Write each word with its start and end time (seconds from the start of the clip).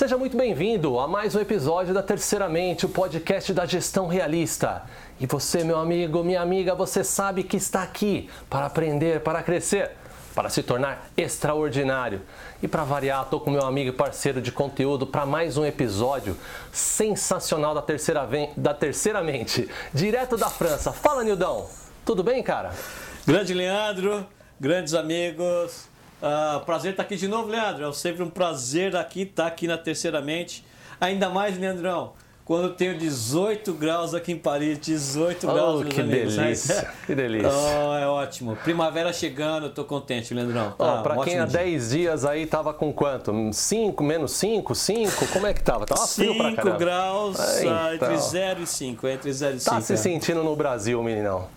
Seja 0.00 0.16
muito 0.16 0.34
bem-vindo 0.34 0.98
a 0.98 1.06
mais 1.06 1.34
um 1.34 1.40
episódio 1.40 1.92
da 1.92 2.02
Terceiramente, 2.02 2.86
o 2.86 2.88
podcast 2.88 3.52
da 3.52 3.66
gestão 3.66 4.06
realista. 4.06 4.84
E 5.20 5.26
você, 5.26 5.62
meu 5.62 5.78
amigo, 5.78 6.24
minha 6.24 6.40
amiga, 6.40 6.74
você 6.74 7.04
sabe 7.04 7.42
que 7.42 7.58
está 7.58 7.82
aqui 7.82 8.30
para 8.48 8.64
aprender, 8.64 9.20
para 9.20 9.42
crescer, 9.42 9.90
para 10.34 10.48
se 10.48 10.62
tornar 10.62 11.10
extraordinário. 11.18 12.22
E 12.62 12.66
para 12.66 12.82
variar, 12.82 13.24
estou 13.24 13.40
com 13.40 13.50
meu 13.50 13.62
amigo 13.62 13.90
e 13.90 13.92
parceiro 13.92 14.40
de 14.40 14.50
conteúdo 14.50 15.06
para 15.06 15.26
mais 15.26 15.58
um 15.58 15.66
episódio 15.66 16.34
sensacional 16.72 17.74
da 17.74 17.82
Terceira, 17.82 18.26
da 18.56 18.72
Terceiramente, 18.72 19.68
direto 19.92 20.34
da 20.34 20.48
França. 20.48 20.92
Fala, 20.92 21.22
Nildão! 21.22 21.68
Tudo 22.06 22.22
bem, 22.22 22.42
cara? 22.42 22.70
Grande 23.26 23.52
Leandro, 23.52 24.26
grandes 24.58 24.94
amigos, 24.94 25.89
Uh, 26.22 26.64
prazer 26.64 26.92
estar 26.92 27.02
aqui 27.02 27.16
de 27.16 27.26
novo, 27.26 27.48
Leandro. 27.48 27.88
É 27.88 27.92
sempre 27.92 28.22
um 28.22 28.30
prazer 28.30 28.94
aqui 28.94 29.22
estar 29.22 29.46
aqui 29.46 29.66
na 29.66 29.78
Terceiramente. 29.78 30.64
Ainda 31.00 31.30
mais, 31.30 31.58
Leandrão, 31.58 32.12
quando 32.44 32.74
tenho 32.74 32.98
18 32.98 33.72
graus 33.74 34.12
aqui 34.12 34.32
em 34.32 34.36
Paris, 34.36 34.78
18 34.80 35.48
oh, 35.48 35.54
graus, 35.54 35.84
que 35.84 36.00
amigos, 36.00 36.36
delícia, 36.36 36.74
né? 36.74 36.90
que 37.06 37.14
delícia. 37.14 37.48
Oh, 37.56 37.94
é 37.94 38.06
ótimo. 38.06 38.56
Primavera 38.56 39.12
chegando, 39.12 39.66
eu 39.66 39.70
tô 39.70 39.84
contente, 39.84 40.34
Leandrão. 40.34 40.72
Tá, 40.72 41.00
oh, 41.00 41.02
para 41.02 41.16
quem 41.24 41.38
há 41.38 41.46
10 41.46 41.90
dias 41.90 42.24
aí 42.24 42.44
tava 42.44 42.74
com 42.74 42.92
quanto? 42.92 43.32
5, 43.52 44.02
menos 44.02 44.32
5, 44.32 44.74
5? 44.74 45.26
Como 45.28 45.46
é 45.46 45.54
que 45.54 45.62
tava? 45.62 45.86
Tava 45.86 46.06
frio 46.06 46.36
pra 46.36 46.52
caramba. 46.52 46.72
5 46.72 46.78
graus, 46.78 47.40
ah, 47.40 47.94
entre 47.94 48.18
0 48.18 48.62
e 48.62 48.66
5, 48.66 49.08
entre 49.08 49.32
0 49.32 49.56
e 49.56 49.60
5. 49.60 49.74
Tá 49.76 49.80
se 49.80 49.92
é. 49.92 49.96
sentindo 49.96 50.42
no 50.42 50.56
Brasil, 50.56 51.00
meninão? 51.02 51.48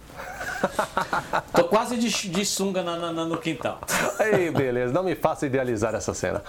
Tô 1.53 1.62
quase 1.73 1.97
de, 1.97 2.29
de 2.29 2.45
sunga 2.45 2.83
na, 2.83 3.11
na, 3.11 3.25
no 3.25 3.35
quintal. 3.39 3.79
Ei, 4.19 4.51
beleza, 4.51 4.93
não 4.93 5.01
me 5.01 5.15
faça 5.15 5.47
idealizar 5.47 5.95
essa 5.95 6.13
cena. 6.13 6.43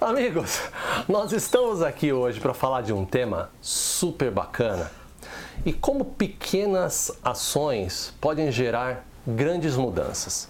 Amigos, 0.00 0.58
nós 1.06 1.32
estamos 1.32 1.82
aqui 1.82 2.14
hoje 2.14 2.40
para 2.40 2.54
falar 2.54 2.80
de 2.80 2.90
um 2.90 3.04
tema 3.04 3.50
super 3.60 4.30
bacana 4.30 4.90
e 5.66 5.72
como 5.74 6.02
pequenas 6.06 7.12
ações 7.22 8.14
podem 8.22 8.50
gerar 8.50 9.04
grandes 9.26 9.76
mudanças. 9.76 10.48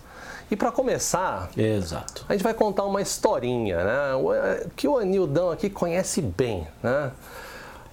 E 0.49 0.55
para 0.55 0.71
começar, 0.71 1.51
Exato. 1.57 2.25
a 2.29 2.33
gente 2.33 2.45
vai 2.45 2.55
contar 2.55 2.85
uma 2.85 3.03
historinha, 3.03 3.83
né? 3.83 4.71
Que 4.77 4.87
o 4.87 4.97
Anildão 4.97 5.51
aqui 5.51 5.69
conhece 5.69 6.23
bem, 6.23 6.69
né? 6.81 7.11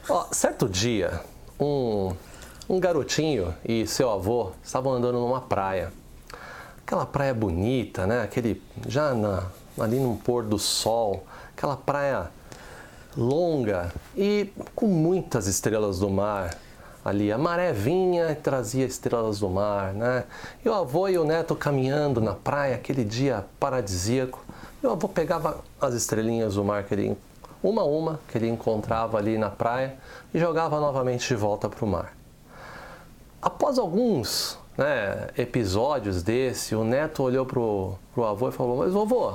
Ó, 0.08 0.28
certo 0.32 0.70
dia, 0.70 1.20
um 1.60 2.16
um 2.70 2.80
garotinho 2.82 3.56
e 3.64 3.88
seu 3.88 4.12
avô 4.12 4.52
estavam 4.62 4.94
andando 4.94 5.20
numa 5.20 5.40
praia. 5.40 5.92
Aquela 6.88 7.06
praia 7.06 7.34
bonita, 7.34 8.08
né? 8.08 8.22
Aquele 8.22 8.64
já 8.88 9.14
na, 9.14 9.44
ali 9.78 10.00
no 10.00 10.16
pôr 10.16 10.46
do 10.46 10.58
sol, 10.58 11.26
aquela 11.54 11.76
praia 11.76 12.32
longa 13.18 13.92
e 14.16 14.54
com 14.74 14.88
muitas 14.88 15.48
estrelas 15.48 16.00
do 16.00 16.10
mar 16.10 16.58
ali. 17.04 17.30
A 17.30 17.38
maré 17.38 17.74
vinha 17.74 18.32
e 18.32 18.36
trazia 18.36 18.86
estrelas 18.86 19.40
do 19.40 19.50
mar, 19.50 19.94
né? 19.94 20.24
E 20.64 20.70
o 20.70 20.74
avô 20.74 21.10
e 21.10 21.18
o 21.18 21.26
neto 21.26 21.58
caminhando 21.58 22.22
na 22.22 22.34
praia, 22.34 22.76
aquele 22.76 23.04
dia 23.04 23.46
paradisíaco. 23.60 24.46
E 24.82 24.88
o 24.88 24.92
avô 24.92 25.10
pegava 25.10 25.60
as 25.82 25.94
estrelinhas 25.94 26.56
do 26.56 26.64
mar 26.64 26.86
que 26.86 26.94
ele, 26.94 27.18
uma 27.62 27.82
a 27.82 27.86
uma 27.86 28.18
que 28.30 28.38
ele 28.38 28.48
encontrava 28.48 29.18
ali 29.18 29.38
na 29.38 29.50
praia 29.50 29.98
e 30.34 30.40
jogava 30.40 30.80
novamente 30.80 31.28
de 31.28 31.36
volta 31.36 31.68
para 31.68 31.84
o 31.84 31.88
mar. 31.88 32.16
Após 33.42 33.78
alguns 33.78 34.58
né, 34.78 35.30
episódios 35.38 36.22
desse, 36.22 36.76
o 36.76 36.84
neto 36.84 37.24
olhou 37.24 37.46
pro, 37.46 37.96
pro 38.14 38.26
avô 38.26 38.50
e 38.50 38.52
falou: 38.52 38.78
Mas 38.78 38.94
vovô, 38.94 39.34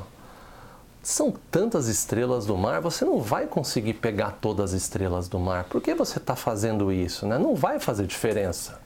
são 1.02 1.34
tantas 1.50 1.88
estrelas 1.88 2.46
do 2.46 2.56
mar, 2.56 2.80
você 2.80 3.04
não 3.04 3.20
vai 3.20 3.46
conseguir 3.46 3.94
pegar 3.94 4.38
todas 4.40 4.72
as 4.72 4.82
estrelas 4.82 5.28
do 5.28 5.38
mar. 5.38 5.64
Por 5.64 5.80
que 5.80 5.94
você 5.94 6.18
está 6.18 6.36
fazendo 6.36 6.92
isso? 6.92 7.26
Né? 7.26 7.38
Não 7.38 7.56
vai 7.56 7.80
fazer 7.80 8.06
diferença. 8.06 8.80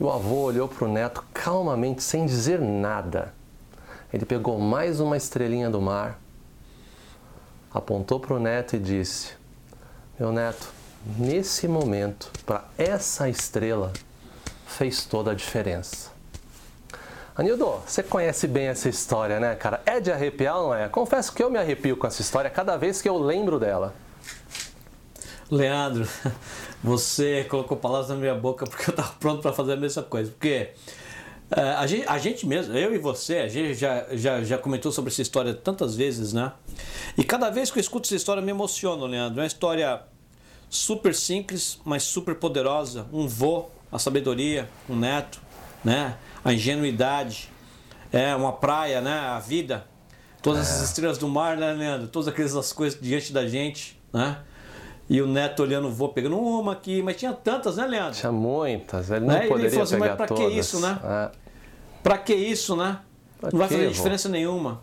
E 0.00 0.02
o 0.02 0.10
avô 0.10 0.44
olhou 0.44 0.66
para 0.66 0.86
o 0.86 0.90
neto 0.90 1.22
calmamente, 1.34 2.02
sem 2.02 2.24
dizer 2.24 2.60
nada. 2.60 3.34
Ele 4.10 4.24
pegou 4.24 4.58
mais 4.58 5.00
uma 5.00 5.16
estrelinha 5.16 5.68
do 5.68 5.80
mar, 5.80 6.18
apontou 7.72 8.18
para 8.18 8.34
o 8.34 8.40
neto 8.40 8.76
e 8.76 8.78
disse: 8.78 9.32
Meu 10.18 10.32
neto, 10.32 10.66
nesse 11.18 11.68
momento, 11.68 12.30
para 12.46 12.64
essa 12.78 13.28
estrela, 13.28 13.92
fez 14.72 15.04
toda 15.04 15.30
a 15.30 15.34
diferença. 15.34 16.10
Anildo, 17.34 17.80
você 17.86 18.02
conhece 18.02 18.46
bem 18.46 18.66
essa 18.66 18.88
história, 18.88 19.40
né, 19.40 19.54
cara? 19.54 19.80
É 19.86 19.98
de 20.00 20.12
arrepiar 20.12 20.56
não 20.56 20.74
é? 20.74 20.88
Confesso 20.88 21.32
que 21.32 21.42
eu 21.42 21.50
me 21.50 21.58
arrepio 21.58 21.96
com 21.96 22.06
essa 22.06 22.20
história 22.20 22.50
cada 22.50 22.76
vez 22.76 23.00
que 23.00 23.08
eu 23.08 23.16
lembro 23.16 23.58
dela. 23.58 23.94
Leandro, 25.50 26.06
você 26.82 27.44
colocou 27.44 27.76
palavras 27.76 28.10
na 28.10 28.16
minha 28.16 28.34
boca 28.34 28.66
porque 28.66 28.90
eu 28.90 28.92
estava 28.92 29.12
pronto 29.18 29.40
para 29.40 29.52
fazer 29.52 29.72
a 29.72 29.76
mesma 29.76 30.02
coisa. 30.02 30.30
Porque 30.30 30.70
uh, 31.50 31.78
a, 31.78 31.86
gente, 31.86 32.06
a 32.06 32.18
gente 32.18 32.46
mesmo, 32.46 32.76
eu 32.76 32.94
e 32.94 32.98
você, 32.98 33.38
a 33.38 33.48
gente 33.48 33.74
já, 33.74 34.06
já, 34.12 34.42
já 34.42 34.58
comentou 34.58 34.92
sobre 34.92 35.10
essa 35.10 35.22
história 35.22 35.54
tantas 35.54 35.96
vezes, 35.96 36.34
né? 36.34 36.52
E 37.16 37.24
cada 37.24 37.48
vez 37.48 37.70
que 37.70 37.78
eu 37.78 37.80
escuto 37.80 38.06
essa 38.06 38.16
história 38.16 38.42
me 38.42 38.50
emociono, 38.50 39.06
Leandro. 39.06 39.40
É 39.40 39.42
uma 39.42 39.46
história 39.46 40.02
super 40.68 41.14
simples, 41.14 41.78
mas 41.84 42.02
super 42.02 42.34
poderosa. 42.34 43.06
Um 43.12 43.26
vô, 43.26 43.70
a 43.92 43.98
sabedoria, 43.98 44.68
um 44.88 44.96
neto, 44.96 45.40
né? 45.84 46.16
A 46.42 46.52
ingenuidade, 46.52 47.50
é 48.10 48.34
uma 48.34 48.52
praia, 48.52 49.00
né? 49.00 49.18
A 49.18 49.38
vida, 49.38 49.86
todas 50.40 50.68
é. 50.68 50.74
as 50.74 50.80
estrelas 50.88 51.18
do 51.18 51.28
mar, 51.28 51.56
né, 51.56 51.72
Leandro? 51.72 52.08
Todas 52.08 52.26
aquelas 52.28 52.72
coisas 52.72 52.98
diante 52.98 53.32
da 53.32 53.46
gente, 53.46 54.00
né? 54.12 54.38
E 55.08 55.20
o 55.20 55.26
neto 55.26 55.62
olhando 55.62 55.88
o 55.88 55.90
vô, 55.90 56.08
pegando 56.08 56.38
uma 56.38 56.72
aqui, 56.72 57.02
mas 57.02 57.16
tinha 57.16 57.32
tantas, 57.34 57.76
né, 57.76 57.86
Leandro? 57.86 58.18
Tinha 58.18 58.32
muitas, 58.32 59.10
ele 59.10 59.26
não 59.26 59.34
né? 59.34 59.46
poderia 59.46 59.70
ele 59.70 59.80
assim, 59.80 59.96
mas 59.98 60.16
pra 60.16 60.26
todas. 60.26 60.44
que 60.44 60.50
isso, 60.58 60.80
né? 60.80 60.98
É. 61.04 61.30
Pra 62.02 62.18
que 62.18 62.34
isso, 62.34 62.74
né? 62.74 62.98
Pra 63.38 63.50
não 63.52 63.58
vai 63.58 63.68
fazer 63.68 63.90
diferença 63.90 64.28
nenhuma. 64.28 64.80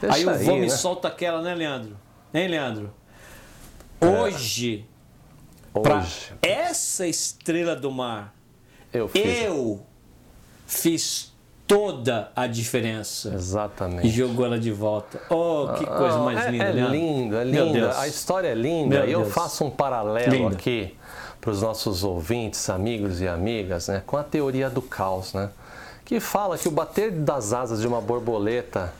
Deixa 0.00 0.16
aí 0.16 0.24
o 0.24 0.38
vô 0.38 0.52
aí, 0.52 0.60
me 0.60 0.68
né? 0.68 0.72
solta 0.76 1.08
aquela, 1.08 1.42
né, 1.42 1.54
Leandro? 1.54 1.96
Hein, 2.32 2.48
Leandro? 2.48 2.94
É. 4.00 4.06
Hoje, 4.06 4.86
para 5.72 6.06
essa 6.40 7.06
estrela 7.06 7.74
do 7.74 7.90
mar, 7.90 8.34
eu 8.92 9.08
fiz. 9.08 9.42
eu 9.42 9.80
fiz 10.66 11.32
toda 11.66 12.32
a 12.34 12.46
diferença. 12.46 13.32
Exatamente. 13.34 14.06
E 14.06 14.10
jogou 14.10 14.46
ela 14.46 14.58
de 14.58 14.72
volta. 14.72 15.20
Oh, 15.28 15.68
que 15.78 15.84
coisa 15.84 16.16
ah, 16.16 16.22
mais 16.22 16.46
linda. 16.50 16.64
É, 16.64 16.70
é 16.70 16.72
né? 16.72 16.88
lindo, 16.88 17.36
é 17.36 17.44
linda. 17.44 18.00
A 18.00 18.08
história 18.08 18.48
é 18.48 18.54
linda. 18.54 19.04
E 19.04 19.12
eu 19.12 19.28
faço 19.28 19.64
um 19.64 19.70
paralelo 19.70 20.32
linda. 20.32 20.54
aqui 20.54 20.96
para 21.40 21.50
os 21.50 21.62
nossos 21.62 22.04
ouvintes, 22.04 22.68
amigos 22.68 23.20
e 23.20 23.28
amigas, 23.28 23.88
né, 23.88 24.02
com 24.04 24.16
a 24.16 24.24
teoria 24.24 24.68
do 24.68 24.82
caos, 24.82 25.32
né, 25.32 25.50
que 26.04 26.20
fala 26.20 26.58
que 26.58 26.68
o 26.68 26.70
bater 26.70 27.10
das 27.12 27.52
asas 27.52 27.80
de 27.80 27.86
uma 27.86 28.00
borboleta 28.00 28.92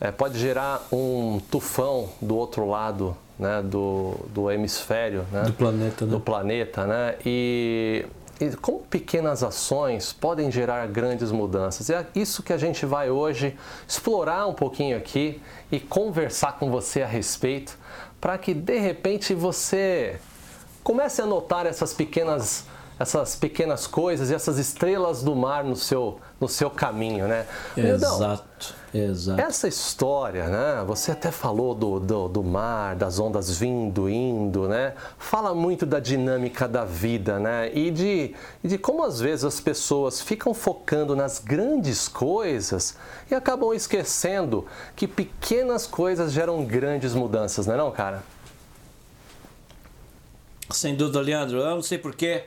é, 0.00 0.10
pode 0.10 0.38
gerar 0.38 0.86
um 0.92 1.40
tufão 1.50 2.08
do 2.20 2.36
outro 2.36 2.68
lado 2.68 3.16
né, 3.38 3.62
do, 3.62 4.14
do 4.28 4.50
hemisfério, 4.50 5.26
né, 5.32 5.42
do 5.42 5.52
planeta, 5.52 6.04
né? 6.04 6.10
do 6.10 6.20
planeta, 6.20 6.86
né, 6.86 7.14
e 7.26 8.06
como 8.60 8.80
pequenas 8.80 9.42
ações 9.42 10.12
podem 10.12 10.50
gerar 10.50 10.86
grandes 10.88 11.30
mudanças. 11.30 11.90
É 11.90 12.06
isso 12.14 12.42
que 12.42 12.52
a 12.52 12.58
gente 12.58 12.84
vai 12.86 13.10
hoje 13.10 13.56
explorar 13.86 14.46
um 14.46 14.54
pouquinho 14.54 14.96
aqui 14.96 15.40
e 15.70 15.78
conversar 15.78 16.58
com 16.58 16.70
você 16.70 17.02
a 17.02 17.06
respeito, 17.06 17.78
para 18.20 18.38
que 18.38 18.54
de 18.54 18.78
repente 18.78 19.34
você 19.34 20.18
comece 20.82 21.22
a 21.22 21.26
notar 21.26 21.66
essas 21.66 21.92
pequenas 21.92 22.64
essas 23.02 23.34
pequenas 23.34 23.86
coisas 23.86 24.30
e 24.30 24.34
essas 24.34 24.58
estrelas 24.58 25.22
do 25.22 25.34
mar 25.34 25.64
no 25.64 25.74
seu, 25.74 26.20
no 26.40 26.48
seu 26.48 26.70
caminho, 26.70 27.26
né? 27.26 27.46
Exato, 27.76 28.74
exato. 28.94 29.40
Essa 29.40 29.66
história, 29.66 30.46
né? 30.46 30.84
Você 30.86 31.10
até 31.10 31.32
falou 31.32 31.74
do, 31.74 31.98
do, 31.98 32.28
do, 32.28 32.44
mar, 32.44 32.94
das 32.94 33.18
ondas 33.18 33.58
vindo, 33.58 34.08
indo, 34.08 34.68
né? 34.68 34.94
Fala 35.18 35.52
muito 35.52 35.84
da 35.84 35.98
dinâmica 35.98 36.68
da 36.68 36.84
vida, 36.84 37.40
né? 37.40 37.72
E 37.74 37.90
de, 37.90 38.36
de 38.62 38.78
como 38.78 39.02
às 39.02 39.20
vezes 39.20 39.44
as 39.44 39.58
pessoas 39.58 40.20
ficam 40.20 40.54
focando 40.54 41.16
nas 41.16 41.40
grandes 41.40 42.06
coisas 42.06 42.96
e 43.28 43.34
acabam 43.34 43.74
esquecendo 43.74 44.64
que 44.94 45.08
pequenas 45.08 45.88
coisas 45.88 46.32
geram 46.32 46.64
grandes 46.64 47.14
mudanças, 47.14 47.66
não 47.66 47.74
é 47.74 47.76
não, 47.76 47.90
cara? 47.90 48.22
Sem 50.70 50.94
dúvida, 50.94 51.20
Leandro. 51.20 51.58
Eu 51.58 51.74
não 51.74 51.82
sei 51.82 51.98
porquê. 51.98 52.44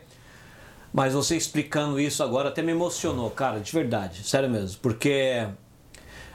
Mas 0.96 1.14
você 1.14 1.36
explicando 1.36 2.00
isso 2.00 2.24
agora 2.24 2.48
até 2.48 2.62
me 2.62 2.72
emocionou, 2.72 3.30
cara, 3.30 3.60
de 3.60 3.70
verdade, 3.70 4.24
sério 4.24 4.50
mesmo. 4.50 4.80
Porque 4.82 5.46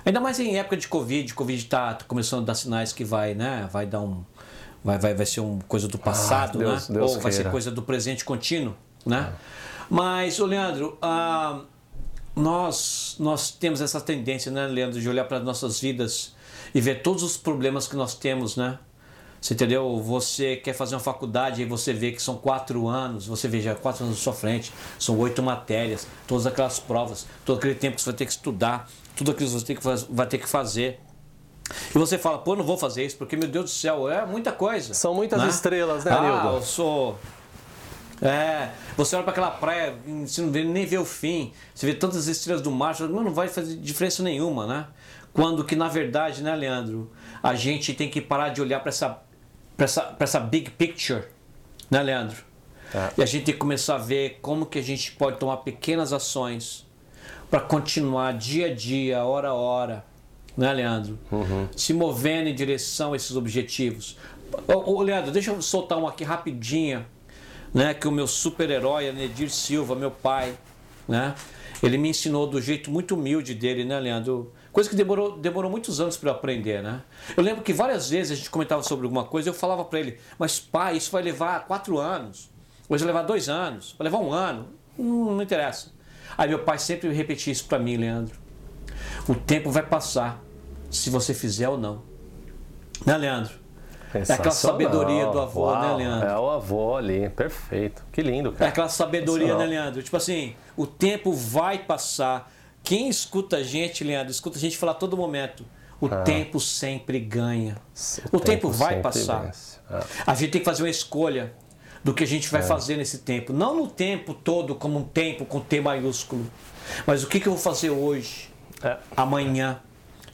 ainda 0.04 0.20
mais 0.20 0.38
em 0.38 0.58
época 0.58 0.76
de 0.76 0.86
Covid, 0.86 1.32
Covid 1.32 1.64
tá 1.64 1.96
começando 2.06 2.42
a 2.42 2.44
dar 2.48 2.54
sinais 2.54 2.92
que 2.92 3.02
vai, 3.02 3.34
né? 3.34 3.66
Vai 3.72 3.86
dar 3.86 4.02
um. 4.02 4.22
Vai, 4.84 4.98
vai, 4.98 5.14
vai 5.14 5.24
ser 5.24 5.40
uma 5.40 5.62
coisa 5.62 5.88
do 5.88 5.96
ah, 5.96 6.00
passado, 6.00 6.58
ah, 6.58 6.64
Deus, 6.64 6.88
né? 6.90 6.98
Deus 6.98 7.14
Ou 7.14 7.20
vai 7.20 7.32
ser 7.32 7.50
coisa 7.50 7.70
do 7.70 7.80
presente 7.80 8.22
contínuo, 8.22 8.76
né? 9.06 9.32
É. 9.32 9.36
Mas, 9.88 10.38
ô 10.38 10.44
Leandro, 10.44 10.98
ah, 11.00 11.62
nós, 12.36 13.16
nós 13.18 13.50
temos 13.50 13.80
essa 13.80 13.98
tendência, 13.98 14.52
né, 14.52 14.66
Leandro, 14.66 15.00
de 15.00 15.08
olhar 15.08 15.24
para 15.24 15.40
nossas 15.40 15.80
vidas 15.80 16.34
e 16.74 16.82
ver 16.82 17.00
todos 17.00 17.22
os 17.22 17.34
problemas 17.38 17.88
que 17.88 17.96
nós 17.96 18.14
temos, 18.14 18.56
né? 18.56 18.78
Você 19.40 19.54
entendeu? 19.54 19.98
Você 20.02 20.56
quer 20.56 20.74
fazer 20.74 20.94
uma 20.94 21.00
faculdade 21.00 21.62
e 21.62 21.64
você 21.64 21.92
vê 21.92 22.12
que 22.12 22.20
são 22.20 22.36
quatro 22.36 22.86
anos, 22.86 23.26
você 23.26 23.48
vê 23.48 23.60
já 23.60 23.74
quatro 23.74 24.04
anos 24.04 24.18
na 24.18 24.22
sua 24.22 24.34
frente, 24.34 24.72
são 24.98 25.18
oito 25.18 25.42
matérias, 25.42 26.06
todas 26.26 26.46
aquelas 26.46 26.78
provas, 26.78 27.26
todo 27.44 27.58
aquele 27.58 27.74
tempo 27.74 27.96
que 27.96 28.02
você 28.02 28.10
vai 28.10 28.18
ter 28.18 28.26
que 28.26 28.32
estudar, 28.32 28.88
tudo 29.16 29.30
aquilo 29.30 29.48
que 29.48 29.74
você 29.82 30.06
vai 30.10 30.26
ter 30.26 30.38
que 30.38 30.48
fazer. 30.48 31.00
E 31.94 31.98
você 31.98 32.18
fala, 32.18 32.38
pô, 32.38 32.54
não 32.54 32.64
vou 32.64 32.76
fazer 32.76 33.06
isso, 33.06 33.16
porque, 33.16 33.36
meu 33.36 33.48
Deus 33.48 33.64
do 33.66 33.70
céu, 33.70 34.10
é 34.10 34.26
muita 34.26 34.52
coisa. 34.52 34.92
São 34.92 35.14
muitas 35.14 35.40
né? 35.40 35.48
estrelas, 35.48 36.04
né, 36.04 36.10
Nildo? 36.10 36.48
Ah, 36.48 36.52
eu 36.54 36.62
sou... 36.62 37.18
É, 38.22 38.68
você 38.98 39.16
olha 39.16 39.22
para 39.22 39.32
aquela 39.32 39.50
praia, 39.50 39.96
você 40.26 40.42
não 40.42 40.50
vê, 40.50 40.62
nem 40.62 40.84
vê 40.84 40.98
o 40.98 41.06
fim, 41.06 41.52
você 41.74 41.86
vê 41.86 41.94
tantas 41.94 42.26
estrelas 42.26 42.60
do 42.60 42.70
mar, 42.70 42.94
mas 43.00 43.10
não 43.10 43.32
vai 43.32 43.48
fazer 43.48 43.76
diferença 43.76 44.22
nenhuma, 44.22 44.66
né? 44.66 44.86
Quando 45.32 45.64
que, 45.64 45.74
na 45.74 45.88
verdade, 45.88 46.42
né, 46.42 46.54
Leandro, 46.54 47.10
a 47.42 47.54
gente 47.54 47.94
tem 47.94 48.10
que 48.10 48.20
parar 48.20 48.50
de 48.50 48.60
olhar 48.60 48.80
para 48.80 48.90
essa, 48.90 49.22
essa, 49.84 50.16
essa 50.18 50.40
big 50.40 50.70
picture, 50.70 51.24
né, 51.90 52.02
Leandro? 52.02 52.36
É. 52.94 53.10
E 53.18 53.22
a 53.22 53.26
gente 53.26 53.44
tem 53.44 53.54
que 53.54 53.60
começar 53.60 53.96
a 53.96 53.98
ver 53.98 54.38
como 54.42 54.66
que 54.66 54.78
a 54.78 54.82
gente 54.82 55.12
pode 55.12 55.38
tomar 55.38 55.58
pequenas 55.58 56.12
ações 56.12 56.86
para 57.50 57.60
continuar 57.60 58.32
dia 58.32 58.66
a 58.66 58.74
dia, 58.74 59.24
hora 59.24 59.48
a 59.48 59.54
hora, 59.54 60.04
né, 60.56 60.72
Leandro? 60.72 61.18
Uhum. 61.30 61.68
Se 61.76 61.92
movendo 61.92 62.48
em 62.48 62.54
direção 62.54 63.12
a 63.12 63.16
esses 63.16 63.36
objetivos. 63.36 64.16
Ô, 64.66 64.94
ô, 64.94 65.02
Leandro, 65.02 65.30
deixa 65.30 65.50
eu 65.50 65.62
soltar 65.62 65.98
um 65.98 66.06
aqui 66.06 66.24
rapidinho, 66.24 67.04
né? 67.72 67.94
Que 67.94 68.08
o 68.08 68.12
meu 68.12 68.26
super-herói, 68.26 69.08
Anedir 69.08 69.50
Silva, 69.50 69.94
meu 69.94 70.10
pai, 70.10 70.54
né? 71.08 71.34
Ele 71.82 71.96
me 71.96 72.08
ensinou 72.08 72.46
do 72.46 72.60
jeito 72.60 72.90
muito 72.90 73.14
humilde 73.14 73.54
dele, 73.54 73.84
né, 73.84 73.98
Leandro? 73.98 74.52
Coisa 74.72 74.88
que 74.88 74.94
demorou, 74.94 75.36
demorou 75.36 75.70
muitos 75.70 76.00
anos 76.00 76.16
para 76.16 76.30
eu 76.30 76.34
aprender, 76.34 76.82
né? 76.82 77.02
Eu 77.36 77.42
lembro 77.42 77.62
que 77.62 77.72
várias 77.72 78.08
vezes 78.08 78.32
a 78.32 78.34
gente 78.36 78.50
comentava 78.50 78.82
sobre 78.82 79.04
alguma 79.04 79.24
coisa 79.24 79.48
eu 79.48 79.54
falava 79.54 79.84
para 79.84 79.98
ele, 79.98 80.18
mas 80.38 80.60
pai, 80.60 80.96
isso 80.96 81.10
vai 81.10 81.22
levar 81.22 81.66
quatro 81.66 81.98
anos, 81.98 82.50
ou 82.88 82.96
vai 82.96 83.06
levar 83.06 83.22
dois 83.22 83.48
anos, 83.48 83.94
vai 83.98 84.04
levar 84.04 84.18
um 84.18 84.32
ano, 84.32 84.68
não, 84.96 85.34
não 85.34 85.42
interessa. 85.42 85.88
Aí 86.38 86.48
meu 86.48 86.60
pai 86.60 86.78
sempre 86.78 87.12
repetia 87.12 87.52
isso 87.52 87.64
para 87.64 87.78
mim, 87.78 87.96
Leandro. 87.96 88.38
O 89.28 89.34
tempo 89.34 89.70
vai 89.70 89.82
passar, 89.82 90.40
se 90.90 91.10
você 91.10 91.34
fizer 91.34 91.68
ou 91.68 91.76
não. 91.76 92.02
Né, 93.04 93.16
Leandro? 93.16 93.60
É 94.12 94.32
aquela 94.32 94.50
sabedoria 94.50 95.26
do 95.26 95.40
avô, 95.40 95.66
né, 95.66 95.72
Uau, 95.72 95.98
né, 95.98 96.04
Leandro? 96.04 96.28
É 96.28 96.38
o 96.38 96.50
avô 96.50 96.96
ali, 96.96 97.28
perfeito. 97.30 98.04
Que 98.10 98.22
lindo, 98.22 98.50
cara. 98.52 98.64
É 98.64 98.68
aquela 98.68 98.88
sabedoria, 98.88 99.56
né, 99.56 99.66
Leandro? 99.66 100.02
Tipo 100.02 100.16
assim, 100.16 100.54
o 100.76 100.86
tempo 100.86 101.32
vai 101.32 101.78
passar. 101.78 102.52
Quem 102.82 103.08
escuta 103.08 103.58
a 103.58 103.62
gente, 103.62 104.02
Leandro, 104.02 104.30
escuta 104.30 104.58
a 104.58 104.60
gente 104.60 104.76
falar 104.76 104.92
a 104.92 104.96
todo 104.96 105.16
momento. 105.16 105.64
O 106.00 106.06
ah. 106.06 106.22
tempo 106.22 106.58
sempre 106.58 107.20
ganha. 107.20 107.76
O, 108.32 108.38
o 108.38 108.40
tempo, 108.40 108.68
tempo, 108.68 108.70
vai 108.70 109.00
passar. 109.00 109.52
Ah. 109.88 110.04
A 110.26 110.34
gente 110.34 110.50
tem 110.50 110.60
que 110.60 110.64
fazer 110.64 110.82
uma 110.82 110.90
escolha 110.90 111.52
do 112.02 112.14
que 112.14 112.24
a 112.24 112.26
gente 112.26 112.48
vai 112.48 112.62
é. 112.62 112.64
fazer 112.64 112.96
nesse 112.96 113.18
tempo. 113.18 113.52
Não 113.52 113.76
no 113.76 113.86
tempo 113.86 114.32
todo 114.32 114.74
como 114.74 114.98
um 114.98 115.04
tempo 115.04 115.44
com 115.44 115.60
T 115.60 115.80
maiúsculo. 115.80 116.50
Mas 117.06 117.22
o 117.22 117.26
que, 117.26 117.38
que 117.38 117.46
eu 117.46 117.52
vou 117.52 117.60
fazer 117.60 117.90
hoje, 117.90 118.50
é. 118.82 118.96
amanhã, 119.16 119.80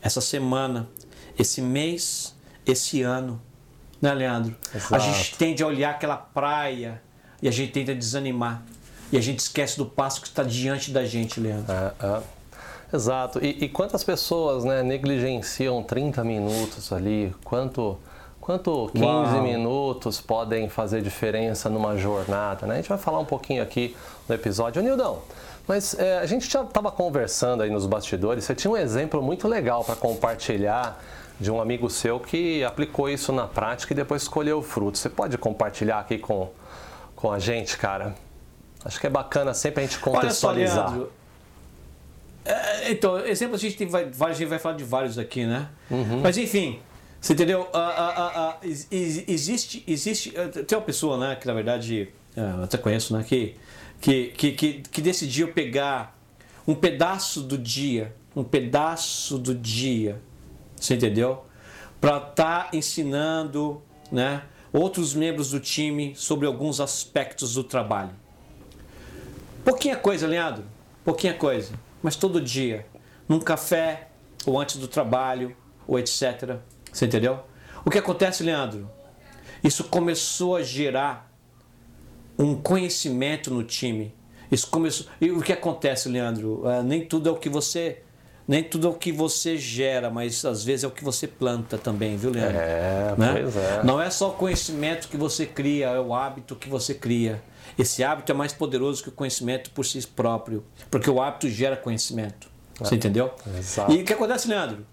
essa 0.00 0.20
semana, 0.20 0.88
esse 1.38 1.60
mês, 1.60 2.34
esse 2.64 3.02
ano. 3.02 3.43
Né, 4.00 4.12
Leandro? 4.12 4.54
Exato. 4.75 4.94
A 4.94 4.98
gente 4.98 5.37
tende 5.37 5.62
a 5.62 5.66
olhar 5.66 5.90
aquela 5.90 6.16
praia 6.16 7.02
e 7.43 7.48
a 7.48 7.50
gente 7.50 7.72
tende 7.72 7.90
a 7.90 7.94
desanimar. 7.94 8.62
E 9.10 9.16
a 9.16 9.20
gente 9.20 9.38
esquece 9.38 9.78
do 9.78 9.87
passo 9.87 10.20
que 10.20 10.28
está 10.28 10.43
diante 10.43 10.90
da 10.90 11.04
gente, 11.04 11.40
Leandro. 11.40 11.72
É, 11.72 11.93
é. 12.00 12.22
Exato. 12.92 13.44
E, 13.44 13.64
e, 13.64 13.68
quantas 13.68 14.04
pessoas 14.04 14.64
né, 14.64 14.82
negligenciam 14.82 15.82
30 15.82 16.22
minutos 16.22 16.92
ali? 16.92 17.34
Quanto, 17.44 17.98
quanto 18.40 18.90
15 18.92 19.04
Uau. 19.04 19.42
minutos 19.42 20.20
podem 20.20 20.68
fazer 20.68 21.02
diferença 21.02 21.68
numa 21.68 21.96
jornada? 21.96 22.66
Né? 22.66 22.74
A 22.74 22.76
gente 22.76 22.88
vai 22.88 22.98
falar 22.98 23.18
um 23.18 23.24
pouquinho 23.24 23.62
aqui 23.62 23.96
no 24.28 24.34
episódio. 24.34 24.80
Ô, 24.80 24.84
Nildão, 24.84 25.18
mas 25.66 25.98
é, 25.98 26.18
a 26.18 26.26
gente 26.26 26.50
já 26.50 26.62
estava 26.62 26.92
conversando 26.92 27.62
aí 27.62 27.70
nos 27.70 27.86
bastidores. 27.86 28.44
Você 28.44 28.54
tinha 28.54 28.70
um 28.70 28.76
exemplo 28.76 29.20
muito 29.20 29.48
legal 29.48 29.84
para 29.84 29.96
compartilhar 29.96 31.02
de 31.40 31.50
um 31.50 31.60
amigo 31.60 31.90
seu 31.90 32.18
que 32.18 32.64
aplicou 32.64 33.08
isso 33.10 33.32
na 33.32 33.46
prática 33.46 33.92
e 33.92 33.96
depois 33.96 34.22
escolheu 34.22 34.58
o 34.58 34.62
fruto. 34.62 34.96
Você 34.96 35.10
pode 35.10 35.36
compartilhar 35.36 35.98
aqui 35.98 36.18
com, 36.18 36.48
com 37.14 37.32
a 37.32 37.38
gente, 37.38 37.76
cara? 37.76 38.14
Acho 38.84 39.00
que 39.00 39.06
é 39.06 39.10
bacana 39.10 39.52
sempre 39.52 39.82
a 39.82 39.86
gente 39.86 39.98
contextualizar. 39.98 40.92
Olha 40.92 41.00
só, 41.00 41.06
então, 42.90 43.19
exemplo 43.26 43.56
a 43.56 43.58
gente, 43.58 43.84
vai, 43.87 44.04
a 44.04 44.32
gente 44.32 44.46
vai 44.46 44.58
falar 44.58 44.76
de 44.76 44.84
vários 44.84 45.19
aqui, 45.19 45.44
né? 45.44 45.69
Uhum. 45.90 46.20
Mas 46.20 46.37
enfim, 46.37 46.78
você 47.20 47.32
entendeu? 47.32 47.69
Ah, 47.72 47.94
ah, 47.96 48.32
ah, 48.37 48.56
existe, 48.62 49.82
existe. 49.87 50.31
Tem 50.66 50.78
uma 50.78 50.84
pessoa, 50.84 51.19
né, 51.19 51.37
que 51.37 51.46
na 51.46 51.54
verdade, 51.54 52.08
eu 52.37 52.64
até 52.64 52.78
conheço, 52.78 53.16
né, 53.16 53.25
que, 53.26 53.56
que, 54.00 54.28
que, 54.28 54.82
que, 54.82 55.02
decidiu 55.02 55.48
pegar 55.48 56.16
um 56.66 56.75
pedaço 56.75 57.43
do 57.43 57.58
dia, 57.58 58.14
um 58.34 58.44
pedaço 58.44 59.38
do 59.38 59.54
dia 59.54 60.20
você 60.76 60.94
entendeu? 60.94 61.44
Para 62.00 62.19
estar 62.19 62.31
tá 62.34 62.69
ensinando 62.72 63.82
né, 64.12 64.43
outros 64.72 65.14
membros 65.14 65.50
do 65.50 65.60
time 65.60 66.14
sobre 66.14 66.46
alguns 66.46 66.81
aspectos 66.81 67.54
do 67.54 67.64
trabalho. 67.64 68.10
Pouquinha 69.64 69.96
coisa, 69.96 70.26
Leandro. 70.26 70.64
Pouquinha 71.04 71.34
coisa. 71.34 71.72
Mas 72.02 72.16
todo 72.16 72.40
dia. 72.40 72.87
Num 73.28 73.40
café, 73.40 74.08
ou 74.44 74.60
antes 74.60 74.76
do 74.76 74.87
trabalho, 74.87 75.56
ou 75.87 75.98
etc. 75.98 76.58
Você 76.93 77.06
entendeu? 77.06 77.40
O 77.84 77.90
que 77.90 77.98
acontece, 77.98 78.43
Leandro? 78.43 78.90
Isso 79.62 79.84
começou 79.84 80.56
a 80.56 80.62
gerar 80.62 81.32
um 82.38 82.54
conhecimento 82.54 83.52
no 83.52 83.64
time. 83.64 84.14
Isso 84.50 84.69
começou. 84.69 85.06
E 85.20 85.31
o 85.31 85.43
que 85.43 85.52
acontece, 85.52 86.08
Leandro? 86.08 86.62
Uh, 86.64 86.82
nem 86.82 87.04
tudo 87.04 87.28
é 87.28 87.32
o 87.32 87.37
que 87.37 87.48
você 87.48 88.02
nem 88.48 88.62
tudo 88.62 88.87
é 88.87 88.90
o 88.90 88.94
que 88.94 89.10
você 89.10 89.56
gera, 89.56 90.08
mas 90.08 90.44
às 90.44 90.62
vezes 90.62 90.84
é 90.84 90.87
o 90.87 90.90
que 90.90 91.02
você 91.02 91.26
planta 91.26 91.76
também, 91.76 92.16
viu, 92.16 92.31
Leandro? 92.31 92.56
É, 92.56 93.14
né? 93.19 93.32
pois 93.43 93.56
é. 93.56 93.82
Não 93.82 94.00
é 94.00 94.08
só 94.08 94.31
o 94.31 94.32
conhecimento 94.34 95.08
que 95.08 95.16
você 95.16 95.44
cria, 95.44 95.88
é 95.88 96.00
o 96.00 96.14
hábito 96.14 96.54
que 96.54 96.69
você 96.69 96.94
cria. 96.94 97.43
Esse 97.78 98.02
hábito 98.02 98.32
é 98.32 98.34
mais 98.34 98.52
poderoso 98.52 99.02
que 99.02 99.08
o 99.08 99.12
conhecimento 99.12 99.70
por 99.70 99.84
si 99.84 100.05
próprio, 100.06 100.65
porque 100.91 101.10
o 101.10 101.20
hábito 101.20 101.48
gera 101.48 101.77
conhecimento. 101.77 102.48
Você 102.79 102.94
é. 102.94 102.96
entendeu? 102.96 103.32
Exato. 103.58 103.93
E 103.93 104.03
o 104.03 104.05
que 104.05 104.12
acontece, 104.12 104.48
Leandro? 104.48 104.86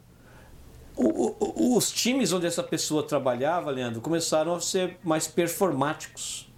O, 0.95 1.35
o, 1.39 1.77
os 1.77 1.91
times 1.91 2.31
onde 2.31 2.45
essa 2.45 2.61
pessoa 2.61 3.03
trabalhava, 3.03 3.71
Leandro, 3.71 3.99
começaram 4.01 4.53
a 4.53 4.59
ser 4.59 4.97
mais 5.03 5.27
performáticos. 5.27 6.51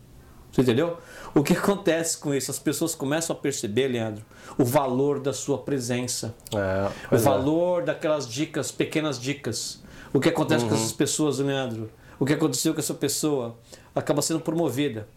Você 0.52 0.62
entendeu? 0.62 0.98
O 1.34 1.44
que 1.44 1.54
acontece 1.54 2.18
com 2.18 2.34
isso? 2.34 2.50
As 2.50 2.60
pessoas 2.60 2.96
começam 2.96 3.36
a 3.36 3.40
perceber, 3.40 3.90
Leandro, 3.90 4.26
o 4.58 4.64
valor 4.64 5.20
da 5.20 5.34
sua 5.34 5.58
presença. 5.58 6.34
É, 6.54 6.90
o 7.12 7.16
é. 7.16 7.18
valor 7.18 7.82
é. 7.82 7.86
daquelas 7.88 8.28
dicas, 8.28 8.72
pequenas 8.72 9.20
dicas. 9.20 9.84
O 10.14 10.20
que 10.20 10.30
acontece 10.30 10.64
uhum. 10.64 10.70
com 10.70 10.76
essas 10.76 10.94
pessoas, 10.94 11.40
Leandro? 11.40 11.92
O 12.18 12.26
que 12.26 12.34
aconteceu 12.34 12.74
com 12.74 12.80
essa 12.80 12.94
pessoa? 12.94 13.58
Acaba 13.94 14.22
sendo 14.22 14.40
promovida. 14.40 15.08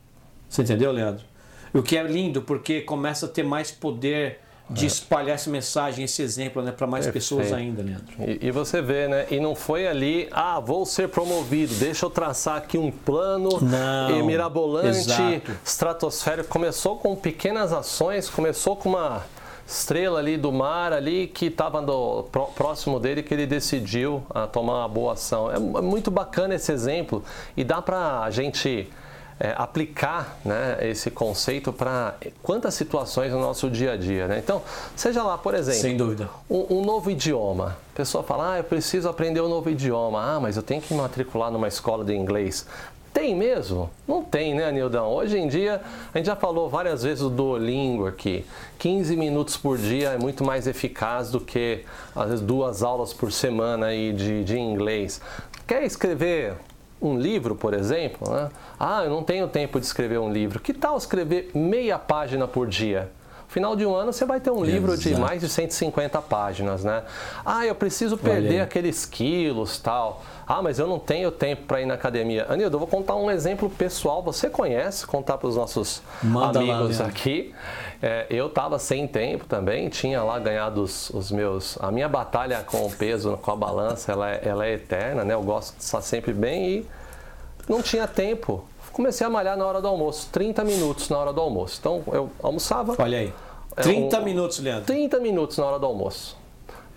Você 0.48 0.62
entendeu, 0.62 0.90
Leandro? 0.92 1.24
O 1.72 1.82
que 1.82 1.96
é 1.96 2.02
lindo, 2.02 2.42
porque 2.42 2.80
começa 2.80 3.26
a 3.26 3.28
ter 3.28 3.42
mais 3.42 3.70
poder 3.70 4.40
de 4.70 4.84
é. 4.84 4.86
espalhar 4.86 5.34
essa 5.34 5.48
mensagem, 5.48 6.04
esse 6.04 6.20
exemplo, 6.20 6.62
né, 6.62 6.72
para 6.72 6.86
mais 6.86 7.06
Perfeito. 7.06 7.22
pessoas 7.22 7.52
ainda, 7.52 7.82
Leandro. 7.82 8.06
E, 8.20 8.48
e, 8.48 8.50
você 8.50 8.82
vê, 8.82 9.08
né? 9.08 9.26
E 9.30 9.40
não 9.40 9.54
foi 9.54 9.86
ali, 9.86 10.28
ah, 10.30 10.60
vou 10.60 10.84
ser 10.84 11.08
promovido, 11.08 11.74
deixa 11.74 12.04
eu 12.04 12.10
traçar 12.10 12.56
aqui 12.56 12.76
um 12.76 12.90
plano 12.90 13.48
não, 13.60 14.26
mirabolante, 14.26 14.98
exato. 14.98 15.52
estratosférico. 15.64 16.48
Começou 16.48 16.98
com 16.98 17.16
pequenas 17.16 17.72
ações, 17.72 18.28
começou 18.28 18.76
com 18.76 18.90
uma 18.90 19.22
estrela 19.66 20.18
ali 20.18 20.36
do 20.38 20.50
mar 20.50 20.94
ali 20.94 21.26
que 21.26 21.46
estava 21.46 21.82
próximo 22.54 22.98
dele 22.98 23.22
que 23.22 23.34
ele 23.34 23.46
decidiu 23.46 24.22
a 24.30 24.46
tomar 24.46 24.80
uma 24.80 24.88
boa 24.88 25.12
ação. 25.14 25.50
É, 25.50 25.56
é 25.56 25.58
muito 25.58 26.10
bacana 26.10 26.54
esse 26.54 26.72
exemplo 26.72 27.22
e 27.56 27.64
dá 27.64 27.80
para 27.80 28.20
a 28.20 28.30
gente 28.30 28.88
é, 29.40 29.54
aplicar 29.56 30.38
né, 30.44 30.78
esse 30.82 31.10
conceito 31.10 31.72
para 31.72 32.14
quantas 32.42 32.74
situações 32.74 33.32
no 33.32 33.40
nosso 33.40 33.70
dia 33.70 33.92
a 33.92 33.96
dia. 33.96 34.26
Né? 34.26 34.38
Então, 34.38 34.62
seja 34.96 35.22
lá, 35.22 35.38
por 35.38 35.54
exemplo, 35.54 35.80
Sem 35.80 35.96
dúvida. 35.96 36.28
Um, 36.50 36.78
um, 36.78 36.84
novo 36.84 37.10
idioma. 37.10 37.76
A 37.92 37.96
pessoa 37.96 38.24
fala, 38.24 38.54
ah, 38.54 38.58
eu 38.58 38.64
preciso 38.64 39.08
aprender 39.08 39.40
um 39.40 39.48
novo 39.48 39.70
idioma. 39.70 40.20
Ah, 40.20 40.40
mas 40.40 40.56
eu 40.56 40.62
tenho 40.62 40.82
que 40.82 40.92
me 40.92 41.00
matricular 41.00 41.50
numa 41.50 41.68
escola 41.68 42.04
de 42.04 42.14
inglês. 42.14 42.66
Tem 43.12 43.34
mesmo? 43.34 43.90
Não 44.06 44.22
tem, 44.22 44.54
né, 44.54 44.70
Nildão? 44.70 45.08
Hoje 45.08 45.38
em 45.38 45.48
dia, 45.48 45.80
a 46.12 46.18
gente 46.18 46.26
já 46.26 46.36
falou 46.36 46.68
várias 46.68 47.02
vezes 47.02 47.20
do 47.20 47.30
Duolingo 47.30 48.06
aqui. 48.06 48.44
15 48.78 49.16
minutos 49.16 49.56
por 49.56 49.78
dia 49.78 50.10
é 50.10 50.18
muito 50.18 50.44
mais 50.44 50.66
eficaz 50.66 51.30
do 51.30 51.40
que, 51.40 51.84
às 52.14 52.28
vezes, 52.28 52.44
duas 52.44 52.82
aulas 52.82 53.12
por 53.12 53.32
semana 53.32 53.86
aí 53.86 54.12
de, 54.12 54.44
de 54.44 54.58
inglês. 54.58 55.20
Quer 55.66 55.82
escrever 55.82 56.54
um 57.00 57.18
livro, 57.18 57.54
por 57.54 57.74
exemplo, 57.74 58.30
né? 58.32 58.48
ah, 58.78 59.04
eu 59.04 59.10
não 59.10 59.22
tenho 59.22 59.46
tempo 59.48 59.78
de 59.78 59.86
escrever 59.86 60.18
um 60.18 60.32
livro. 60.32 60.60
Que 60.60 60.72
tal 60.72 60.96
escrever 60.96 61.50
meia 61.54 61.98
página 61.98 62.46
por 62.46 62.66
dia? 62.66 63.10
Final 63.48 63.74
de 63.74 63.86
um 63.86 63.94
ano 63.94 64.12
você 64.12 64.26
vai 64.26 64.40
ter 64.40 64.50
um 64.50 64.62
livro 64.62 64.94
de 64.96 65.08
Exato. 65.08 65.22
mais 65.22 65.40
de 65.40 65.48
150 65.48 66.20
páginas, 66.20 66.84
né? 66.84 67.02
Ah, 67.44 67.64
eu 67.64 67.74
preciso 67.74 68.18
perder 68.18 68.60
aqueles 68.60 69.06
quilos, 69.06 69.78
tal. 69.78 70.22
Ah, 70.50 70.62
mas 70.62 70.78
eu 70.78 70.86
não 70.86 70.98
tenho 70.98 71.30
tempo 71.30 71.64
para 71.66 71.82
ir 71.82 71.84
na 71.84 71.92
academia. 71.92 72.46
Anildo, 72.48 72.76
eu 72.76 72.78
vou 72.78 72.88
contar 72.88 73.14
um 73.16 73.30
exemplo 73.30 73.68
pessoal. 73.68 74.22
Você 74.22 74.48
conhece? 74.48 75.06
Contar 75.06 75.36
para 75.36 75.46
os 75.46 75.56
nossos 75.56 76.00
Manda 76.22 76.58
lá, 76.62 76.74
amigos 76.76 76.98
Leandro. 76.98 77.06
aqui. 77.06 77.54
É, 78.02 78.26
eu 78.30 78.46
estava 78.46 78.78
sem 78.78 79.06
tempo 79.06 79.44
também. 79.44 79.90
Tinha 79.90 80.22
lá 80.22 80.38
ganhado 80.38 80.82
os, 80.82 81.10
os 81.10 81.30
meus. 81.30 81.76
A 81.82 81.90
minha 81.92 82.08
batalha 82.08 82.62
com 82.64 82.86
o 82.86 82.90
peso, 82.90 83.36
com 83.42 83.50
a 83.50 83.56
balança, 83.56 84.10
ela 84.10 84.30
é, 84.30 84.40
ela 84.42 84.64
é 84.66 84.72
eterna, 84.72 85.22
né? 85.22 85.34
Eu 85.34 85.42
gosto 85.42 85.76
de 85.76 85.82
estar 85.84 86.00
sempre 86.00 86.32
bem 86.32 86.66
e 86.70 86.86
não 87.68 87.82
tinha 87.82 88.08
tempo. 88.08 88.64
Comecei 88.90 89.26
a 89.26 89.30
malhar 89.30 89.54
na 89.54 89.66
hora 89.66 89.82
do 89.82 89.86
almoço, 89.88 90.30
30 90.32 90.64
minutos 90.64 91.10
na 91.10 91.18
hora 91.18 91.32
do 91.32 91.42
almoço. 91.42 91.76
Então 91.78 92.02
eu 92.10 92.30
almoçava. 92.42 92.96
Olha 92.98 93.18
aí. 93.18 93.34
É 93.76 93.82
30 93.82 94.18
um- 94.18 94.24
minutos, 94.24 94.58
Leandro. 94.60 94.86
30 94.86 95.20
minutos 95.20 95.58
na 95.58 95.66
hora 95.66 95.78
do 95.78 95.84
almoço. 95.84 96.37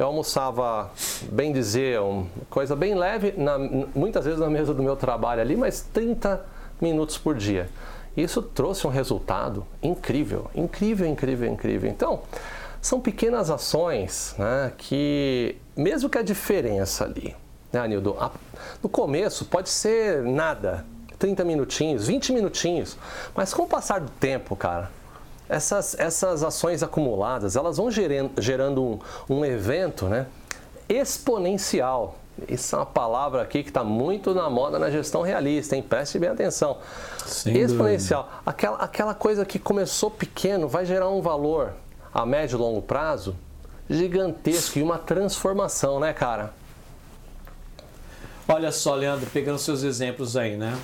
Eu 0.01 0.07
almoçava, 0.07 0.89
bem 1.31 1.53
dizer, 1.53 1.99
uma 2.01 2.25
coisa 2.49 2.75
bem 2.75 2.95
leve, 2.95 3.35
na- 3.37 3.59
muitas 3.93 4.25
vezes 4.25 4.39
na 4.39 4.49
mesa 4.49 4.73
do 4.73 4.81
meu 4.81 4.95
trabalho 4.95 5.41
ali, 5.41 5.55
mas 5.55 5.81
30 5.93 6.43
minutos 6.81 7.19
por 7.19 7.35
dia. 7.35 7.69
Isso 8.17 8.41
trouxe 8.41 8.87
um 8.87 8.89
resultado 8.89 9.63
incrível, 9.79 10.49
incrível, 10.55 11.05
incrível, 11.05 11.47
incrível. 11.47 11.87
Então, 11.87 12.21
são 12.81 12.99
pequenas 12.99 13.51
ações 13.51 14.33
né, 14.39 14.71
que, 14.75 15.55
mesmo 15.77 16.09
que 16.09 16.17
a 16.17 16.23
diferença 16.23 17.03
ali, 17.05 17.35
né, 17.71 17.79
Anildo, 17.81 18.17
a- 18.19 18.31
no 18.81 18.89
começo 18.89 19.45
pode 19.45 19.69
ser 19.69 20.23
nada, 20.23 20.83
30 21.19 21.45
minutinhos, 21.45 22.07
20 22.07 22.33
minutinhos, 22.33 22.97
mas 23.35 23.53
com 23.53 23.61
o 23.61 23.67
passar 23.67 24.01
do 24.01 24.09
tempo, 24.09 24.55
cara, 24.55 24.89
essas, 25.51 25.99
essas 25.99 26.43
ações 26.43 26.81
acumuladas, 26.81 27.57
elas 27.57 27.75
vão 27.75 27.91
gerando, 27.91 28.41
gerando 28.41 28.81
um, 28.81 28.99
um 29.29 29.45
evento 29.45 30.05
né, 30.05 30.25
exponencial. 30.87 32.15
Isso 32.47 32.73
é 32.73 32.79
uma 32.79 32.85
palavra 32.85 33.41
aqui 33.41 33.61
que 33.61 33.69
está 33.69 33.83
muito 33.83 34.33
na 34.33 34.49
moda 34.49 34.79
na 34.79 34.89
gestão 34.89 35.21
realista, 35.21 35.75
hein? 35.75 35.83
Preste 35.83 36.17
bem 36.17 36.29
atenção. 36.29 36.77
Sem 37.25 37.57
exponencial. 37.57 38.29
Aquela, 38.45 38.77
aquela 38.77 39.13
coisa 39.13 39.45
que 39.45 39.59
começou 39.59 40.09
pequeno 40.09 40.67
vai 40.69 40.85
gerar 40.85 41.09
um 41.09 41.21
valor 41.21 41.73
a 42.13 42.25
médio 42.25 42.55
e 42.55 42.59
longo 42.59 42.81
prazo 42.81 43.35
gigantesco 43.89 44.79
e 44.79 44.81
uma 44.81 44.97
transformação, 44.97 45.99
né, 45.99 46.13
cara? 46.13 46.53
Olha 48.47 48.71
só, 48.71 48.95
Leandro, 48.95 49.29
pegando 49.29 49.59
seus 49.59 49.83
exemplos 49.83 50.37
aí, 50.37 50.55
né? 50.55 50.77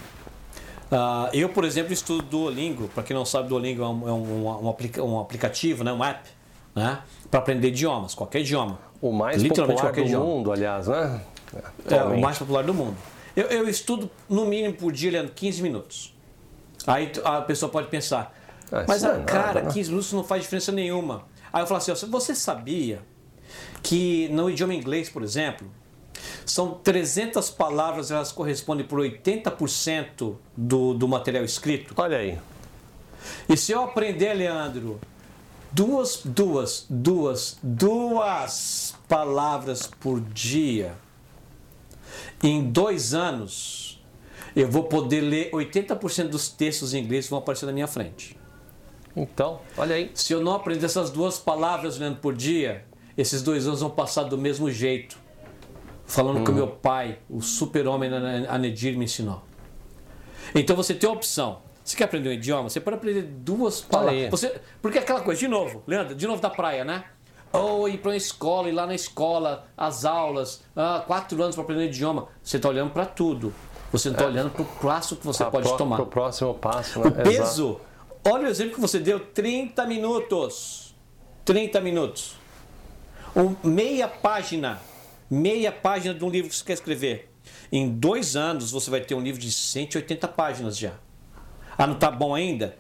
Ah, 0.92 1.30
eu, 1.34 1.50
por 1.50 1.64
exemplo, 1.66 1.92
estudo 1.94 2.22
Duolingo. 2.24 2.88
Para 2.90 3.04
quem 3.04 3.16
não 3.16 3.26
sabe, 3.26 3.50
Duolingo 3.50 3.84
é 3.84 3.88
um, 3.88 4.08
é 4.08 4.12
um- 4.12 4.48
um 4.68 5.10
um 5.16 5.20
aplicativo, 5.20 5.84
né? 5.84 5.92
um 5.92 6.04
app, 6.04 6.30
né? 6.76 7.00
para 7.30 7.40
aprender 7.40 7.68
idiomas, 7.70 8.14
qualquer 8.16 8.40
idioma. 8.42 8.80
O 9.02 9.12
mais 9.12 9.44
popular 9.44 9.92
do 9.92 10.00
idioma. 10.00 10.26
mundo, 10.26 10.52
aliás, 10.52 10.88
né? 10.88 11.22
É 11.54 11.58
o 11.58 11.96
Atualmente. 11.98 12.22
mais 12.22 12.38
popular 12.38 12.64
do 12.64 12.74
mundo. 12.74 12.96
Eu, 13.36 13.46
eu 13.46 13.70
estudo 13.70 14.10
no 14.30 14.46
mínimo 14.46 14.74
por 14.76 14.92
dia, 14.92 15.12
Leandro, 15.12 15.34
15 15.34 15.62
minutos. 15.62 16.14
Aí 16.86 17.12
a 17.24 17.42
pessoa 17.42 17.70
pode 17.72 17.88
pensar, 17.90 18.34
Ah, 18.72 18.86
mas 18.88 19.04
é 19.04 19.20
cara, 19.24 19.48
nada, 19.48 19.62
né? 19.64 19.72
15 19.72 19.90
minutos 19.90 20.12
não 20.14 20.24
faz 20.24 20.42
diferença 20.44 20.72
nenhuma. 20.72 21.24
Aí 21.52 21.62
eu 21.62 21.68
falo 21.68 21.78
assim, 21.78 21.92
ó, 21.92 21.96
você 21.96 22.34
sabia 22.34 23.02
que 23.84 24.28
no 24.30 24.50
idioma 24.50 24.74
inglês, 24.74 25.10
por 25.10 25.22
exemplo, 25.24 25.68
são 26.46 26.76
300 26.76 27.50
palavras, 27.50 28.12
elas 28.12 28.32
correspondem 28.32 28.86
por 28.86 29.00
80% 29.00 30.36
do, 30.56 30.94
do 30.94 31.08
material 31.08 31.44
escrito? 31.44 31.94
Olha 31.98 32.18
aí. 32.18 32.40
E 33.50 33.58
se 33.58 33.72
eu 33.72 33.84
aprender, 33.84 34.34
Leandro, 34.34 35.00
duas, 35.72 36.22
duas, 36.24 36.86
duas, 36.90 37.58
duas 37.62 38.96
palavras 39.08 39.88
por 40.00 40.22
dia, 40.22 40.96
em 42.42 42.70
dois 42.72 43.14
anos, 43.14 44.02
eu 44.56 44.70
vou 44.70 44.84
poder 44.84 45.22
ler 45.22 45.52
80% 45.52 46.30
dos 46.30 46.50
textos 46.50 46.94
em 46.94 47.04
inglês 47.04 47.26
que 47.26 47.32
vão 47.32 47.40
aparecer 47.40 47.66
na 47.66 47.72
minha 47.72 47.88
frente. 47.88 48.38
Então, 49.16 49.60
olha 49.76 49.96
aí. 49.96 50.12
Se 50.14 50.34
eu 50.34 50.42
não 50.42 50.54
aprender 50.54 50.86
essas 50.86 51.10
duas 51.10 51.40
palavras, 51.40 51.98
Leandro, 51.98 52.20
por 52.22 52.36
dia, 52.36 52.86
esses 53.18 53.42
dois 53.42 53.68
anos 53.68 53.82
vão 53.82 53.90
passar 53.90 54.24
do 54.24 54.38
mesmo 54.38 54.70
jeito. 54.70 55.18
Falando 56.08 56.44
que 56.44 56.50
o 56.50 56.54
meu 56.54 56.68
pai, 56.68 57.20
o 57.30 57.42
super-homem 57.42 58.10
Anedir, 58.48 58.98
me 58.98 59.06
ensinou. 59.06 59.44
Então 60.56 60.76
você 60.76 60.94
tem 60.94 61.10
a 61.10 61.14
opção. 61.14 61.60
Você 61.84 61.96
quer 61.98 62.06
aprender 62.06 62.30
um 62.30 62.34
idioma? 62.34 62.70
Você 62.70 62.80
pode 62.80 62.96
aprender 62.98 63.22
duas 63.24 63.82
palavras. 63.82 64.30
Você, 64.32 64.60
porque 64.82 64.98
é 64.98 65.02
aquela 65.02 65.22
coisa, 65.22 65.40
de 65.40 65.48
novo, 65.48 65.84
Leandro, 65.86 66.16
de 66.16 66.26
novo 66.26 66.42
da 66.42 66.50
praia, 66.50 66.84
né? 66.86 67.04
Ou 67.52 67.88
ir 67.88 67.98
para 68.00 68.12
uma 68.12 68.18
escola, 68.18 68.68
ir 68.70 68.74
lá 68.74 68.86
na 68.86 68.96
escola, 68.96 69.68
as 69.78 70.04
aulas, 70.06 70.64
ah, 70.76 71.04
quatro 71.06 71.42
anos 71.42 71.56
para 71.56 71.64
aprender 71.64 71.84
um 71.84 71.88
idioma. 71.88 72.28
Você 72.44 72.58
está 72.58 72.70
olhando 72.70 72.92
para 72.92 73.06
tudo. 73.06 73.54
Você 73.92 74.10
não 74.10 74.16
está 74.16 74.28
olhando 74.28 74.50
para 74.52 74.62
o 74.62 74.66
passo 74.66 75.16
que 75.16 75.26
você 75.26 75.44
Tá, 75.46 75.52
pode 75.52 75.68
pro- 75.68 75.78
tomar. 75.78 75.96
Pro 75.98 76.06
próximo 76.08 76.54
passo, 76.54 77.00
né? 77.00 77.08
O 77.08 77.12
peso, 77.12 77.80
olha 78.26 78.48
o 78.48 78.50
exemplo 78.50 78.76
que 78.76 78.82
você 78.82 79.00
deu, 79.00 79.20
30 79.20 79.86
minutos. 79.86 80.94
30 81.46 81.80
minutos. 81.80 82.36
Um, 83.34 83.56
meia 83.70 84.08
página, 84.10 84.82
meia 85.30 85.72
página 85.72 86.14
de 86.14 86.24
um 86.24 86.30
livro 86.30 86.50
que 86.50 86.56
você 86.56 86.64
quer 86.64 86.74
escrever. 86.74 87.32
Em 87.72 87.90
dois 87.90 88.36
anos 88.36 88.72
você 88.72 88.90
vai 88.90 89.02
ter 89.02 89.16
um 89.16 89.22
livro 89.22 89.40
de 89.40 89.52
180 89.52 90.28
páginas 90.30 90.78
já. 90.78 90.94
Ah, 91.78 91.86
não 91.86 91.96
tá 91.96 92.10
bom 92.10 92.34
ainda? 92.34 92.78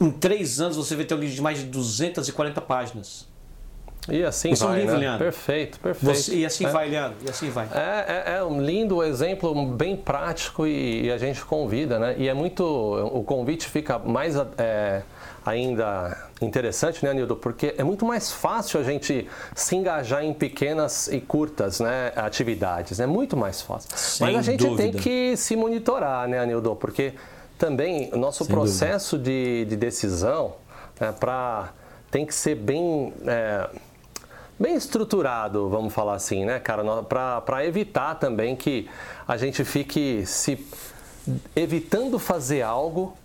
Em 0.00 0.10
três 0.10 0.60
anos 0.60 0.76
você 0.76 0.94
vai 0.94 1.04
ter 1.04 1.14
um 1.14 1.18
livro 1.18 1.34
de 1.34 1.42
mais 1.42 1.58
de 1.58 1.64
240 1.66 2.60
páginas. 2.60 3.26
E 4.08 4.22
assim 4.24 4.50
Isso 4.50 4.64
é 4.64 4.66
um 4.66 4.70
vai, 4.70 4.80
livro, 4.80 4.94
né? 4.94 5.00
Leandro. 5.00 5.18
Perfeito, 5.24 5.80
perfeito. 5.80 6.14
Você- 6.16 6.34
e 6.36 6.46
assim 6.46 6.64
É. 6.66 6.68
vai, 6.70 6.88
Leandro, 6.88 7.16
e 7.26 7.30
assim 7.30 7.50
vai. 7.50 7.66
É, 7.74 8.32
é, 8.34 8.36
é 8.36 8.44
um 8.44 8.60
lindo 8.60 9.02
exemplo, 9.02 9.54
bem 9.66 9.96
prático 9.96 10.66
e, 10.66 11.06
e 11.06 11.10
a 11.12 11.18
gente 11.18 11.44
convida, 11.44 11.98
né? 11.98 12.14
E 12.18 12.28
é 12.28 12.34
muito. 12.34 12.62
O 12.64 13.24
convite 13.24 13.68
fica 13.68 13.98
mais 13.98 14.36
é, 14.58 15.02
ainda 15.44 16.16
interessante, 16.40 17.04
né, 17.04 17.14
Nildo? 17.14 17.36
Porque 17.36 17.74
é 17.78 17.82
muito 17.84 18.04
mais 18.04 18.30
fácil 18.32 18.78
a 18.80 18.82
gente 18.82 19.26
se 19.54 19.74
engajar 19.76 20.22
em 20.24 20.32
pequenas 20.34 21.08
e 21.08 21.20
curtas 21.20 21.80
né, 21.80 22.12
atividades. 22.16 23.00
É 23.00 23.06
muito 23.06 23.36
mais 23.36 23.60
fácil. 23.62 23.88
Sem 23.96 24.26
Mas 24.26 24.36
a 24.36 24.42
gente 24.42 24.60
tem 24.64 24.70
dúvida. 24.90 24.98
que 24.98 25.36
se 25.36 25.56
monitorar, 25.56 26.28
né, 26.28 26.44
Nildo? 26.46 26.76
Porque 26.76 27.14
também 27.58 28.10
o 28.12 28.16
nosso 28.18 28.44
Sem 28.44 28.54
processo 28.54 29.18
de, 29.18 29.64
de 29.64 29.76
decisão 29.76 30.54
né, 31.00 31.12
pra, 31.18 31.70
tem 32.10 32.26
que 32.26 32.34
ser 32.34 32.54
bem. 32.54 33.12
é, 33.26 33.68
bem 34.58 34.74
estruturado, 34.74 35.68
vamos 35.68 35.92
falar 35.92 36.14
assim, 36.14 36.44
né, 36.44 36.58
cara, 36.58 36.82
para 37.42 37.64
evitar 37.66 38.14
também 38.16 38.56
que 38.56 38.88
a 39.26 39.36
gente 39.36 39.64
fique 39.64 40.24
se 40.26 40.66
evitando 41.54 42.18
fazer 42.18 42.62
algo 42.62 43.16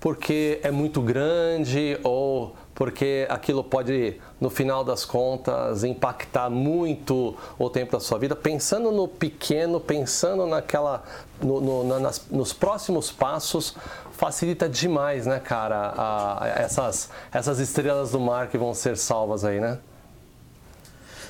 porque 0.00 0.60
é 0.62 0.70
muito 0.70 1.00
grande 1.00 1.98
ou 2.04 2.54
porque 2.74 3.26
aquilo 3.28 3.64
pode, 3.64 4.20
no 4.40 4.48
final 4.48 4.84
das 4.84 5.04
contas, 5.04 5.82
impactar 5.82 6.48
muito 6.48 7.34
o 7.58 7.68
tempo 7.68 7.90
da 7.90 7.98
sua 7.98 8.16
vida, 8.18 8.36
pensando 8.36 8.92
no 8.92 9.08
pequeno, 9.08 9.80
pensando 9.80 10.46
naquela, 10.46 11.02
no- 11.42 11.60
no- 11.60 11.82
na- 11.84 11.98
nas- 11.98 12.24
nos 12.30 12.52
próximos 12.52 13.10
passos, 13.10 13.74
facilita 14.12 14.68
demais, 14.68 15.26
né, 15.26 15.40
cara, 15.40 15.92
a- 15.96 16.46
essas, 16.54 17.10
essas 17.32 17.58
estrelas 17.58 18.12
do 18.12 18.20
mar 18.20 18.46
que 18.46 18.56
vão 18.56 18.72
ser 18.72 18.96
salvas 18.96 19.44
aí, 19.44 19.58
né? 19.58 19.78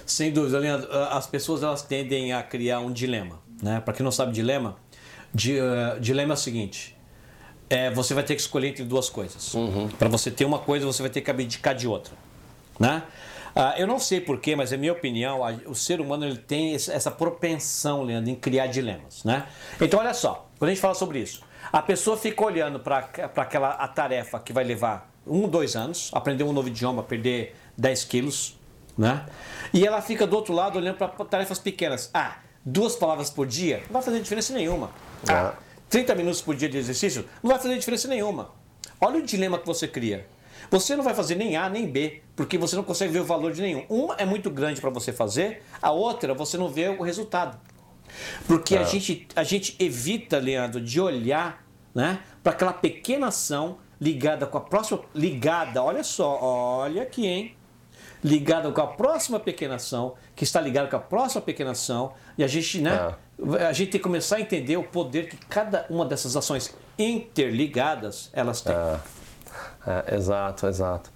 Sem 0.08 0.32
dúvida, 0.32 0.58
Leandro. 0.58 0.90
As 1.10 1.26
pessoas 1.26 1.62
elas 1.62 1.82
tendem 1.82 2.32
a 2.32 2.42
criar 2.42 2.80
um 2.80 2.90
dilema, 2.90 3.38
né? 3.62 3.80
Para 3.80 3.92
quem 3.92 4.02
não 4.02 4.10
sabe 4.10 4.32
dilema, 4.32 4.76
di, 5.34 5.58
eh, 5.58 5.98
dilema 6.00 6.32
é 6.32 6.36
o 6.36 6.38
seguinte: 6.38 6.96
é, 7.68 7.90
você 7.90 8.14
vai 8.14 8.24
ter 8.24 8.34
que 8.34 8.40
escolher 8.40 8.68
entre 8.68 8.84
duas 8.84 9.10
coisas. 9.10 9.54
Para 9.98 10.08
você 10.08 10.30
ter 10.30 10.46
uma 10.46 10.58
coisa, 10.58 10.86
você 10.86 11.02
vai 11.02 11.10
ter 11.10 11.20
que 11.20 11.30
abdicar 11.30 11.74
de 11.74 11.86
outra, 11.86 12.14
né? 12.80 13.02
Ah, 13.54 13.74
eu 13.76 13.86
não 13.86 13.98
sei 13.98 14.20
porquê, 14.20 14.54
mas 14.56 14.72
é 14.72 14.76
minha 14.76 14.92
opinião, 14.92 15.44
a- 15.44 15.52
o 15.66 15.74
ser 15.74 16.00
humano 16.00 16.24
ele 16.24 16.38
tem 16.38 16.74
essa 16.74 17.10
propensão, 17.10 18.02
Leandro, 18.02 18.30
em 18.30 18.34
criar 18.34 18.68
dilemas, 18.68 19.24
né? 19.24 19.46
Então, 19.80 19.98
olha 20.00 20.14
só, 20.14 20.48
quando 20.58 20.70
a 20.70 20.74
gente 20.74 20.80
fala 20.80 20.94
sobre 20.94 21.18
isso, 21.18 21.42
a 21.72 21.82
pessoa 21.82 22.16
fica 22.16 22.44
olhando 22.44 22.78
para 22.78 22.98
aquela 23.36 23.70
a 23.70 23.88
tarefa 23.88 24.38
que 24.38 24.52
vai 24.52 24.64
levar 24.64 25.10
um, 25.26 25.48
dois 25.48 25.74
anos, 25.76 26.08
aprender 26.14 26.44
um 26.44 26.52
novo 26.52 26.68
idioma, 26.68 27.02
perder 27.02 27.54
10 27.76 28.04
quilos, 28.04 28.57
né? 28.98 29.24
E 29.72 29.86
ela 29.86 30.02
fica 30.02 30.26
do 30.26 30.34
outro 30.34 30.52
lado 30.52 30.76
olhando 30.76 30.96
para 30.96 31.08
tarefas 31.24 31.60
pequenas. 31.60 32.10
Ah, 32.12 32.38
duas 32.64 32.96
palavras 32.96 33.30
por 33.30 33.46
dia 33.46 33.82
não 33.86 33.94
vai 33.94 34.02
fazer 34.02 34.20
diferença 34.20 34.52
nenhuma. 34.52 34.90
Ah, 35.28 35.54
30 35.88 36.14
minutos 36.16 36.42
por 36.42 36.56
dia 36.56 36.68
de 36.68 36.76
exercício 36.76 37.24
não 37.42 37.50
vai 37.50 37.58
fazer 37.58 37.78
diferença 37.78 38.08
nenhuma. 38.08 38.50
Olha 39.00 39.20
o 39.20 39.22
dilema 39.22 39.58
que 39.58 39.66
você 39.66 39.86
cria. 39.86 40.26
Você 40.70 40.96
não 40.96 41.04
vai 41.04 41.14
fazer 41.14 41.36
nem 41.36 41.56
A 41.56 41.68
nem 41.68 41.86
B, 41.86 42.20
porque 42.34 42.58
você 42.58 42.74
não 42.76 42.82
consegue 42.82 43.12
ver 43.12 43.20
o 43.20 43.24
valor 43.24 43.52
de 43.52 43.62
nenhum. 43.62 43.86
Uma 43.88 44.14
é 44.16 44.26
muito 44.26 44.50
grande 44.50 44.80
para 44.80 44.90
você 44.90 45.12
fazer, 45.12 45.62
a 45.80 45.92
outra 45.92 46.34
você 46.34 46.58
não 46.58 46.68
vê 46.68 46.88
o 46.88 47.02
resultado. 47.02 47.58
Porque 48.46 48.76
a, 48.76 48.82
gente, 48.82 49.28
a 49.36 49.44
gente 49.44 49.76
evita, 49.78 50.38
Leandro, 50.38 50.80
de 50.80 51.00
olhar 51.00 51.64
né, 51.94 52.20
para 52.42 52.52
aquela 52.52 52.72
pequena 52.72 53.28
ação 53.28 53.78
ligada 54.00 54.46
com 54.46 54.58
a 54.58 54.60
próxima. 54.60 55.00
Ligada, 55.14 55.82
olha 55.82 56.02
só, 56.02 56.38
olha 56.40 57.02
aqui, 57.02 57.26
hein? 57.26 57.57
Ligada 58.22 58.70
com 58.72 58.80
a 58.80 58.86
próxima 58.86 59.38
pequena 59.38 59.76
ação, 59.76 60.14
que 60.34 60.44
está 60.44 60.60
ligada 60.60 60.88
com 60.88 60.96
a 60.96 61.00
próxima 61.00 61.40
pequena 61.40 61.70
ação, 61.70 62.12
e 62.36 62.44
a 62.44 62.46
gente, 62.46 62.80
né? 62.80 63.14
É. 63.56 63.66
A 63.66 63.72
gente 63.72 63.92
tem 63.92 64.00
que 64.00 64.04
começar 64.04 64.36
a 64.36 64.40
entender 64.40 64.76
o 64.76 64.82
poder 64.82 65.28
que 65.28 65.36
cada 65.36 65.86
uma 65.88 66.04
dessas 66.04 66.36
ações 66.36 66.74
interligadas 66.98 68.30
elas 68.32 68.60
têm. 68.60 68.74
É. 68.74 68.98
É, 69.86 70.14
exato, 70.16 70.66
exato. 70.66 71.10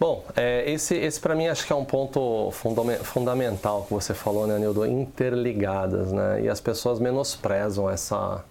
Bom, 0.00 0.24
é, 0.34 0.68
esse, 0.68 0.96
esse 0.96 1.20
para 1.20 1.34
mim 1.34 1.46
acho 1.46 1.64
que 1.64 1.72
é 1.72 1.76
um 1.76 1.84
ponto 1.84 2.50
fundamental 2.50 3.84
que 3.84 3.94
você 3.94 4.12
falou, 4.12 4.46
né, 4.46 4.58
Nildo? 4.58 4.84
Interligadas, 4.84 6.10
né? 6.10 6.42
E 6.42 6.48
as 6.48 6.60
pessoas 6.60 6.98
menosprezam 6.98 7.88
essa, 7.88 8.44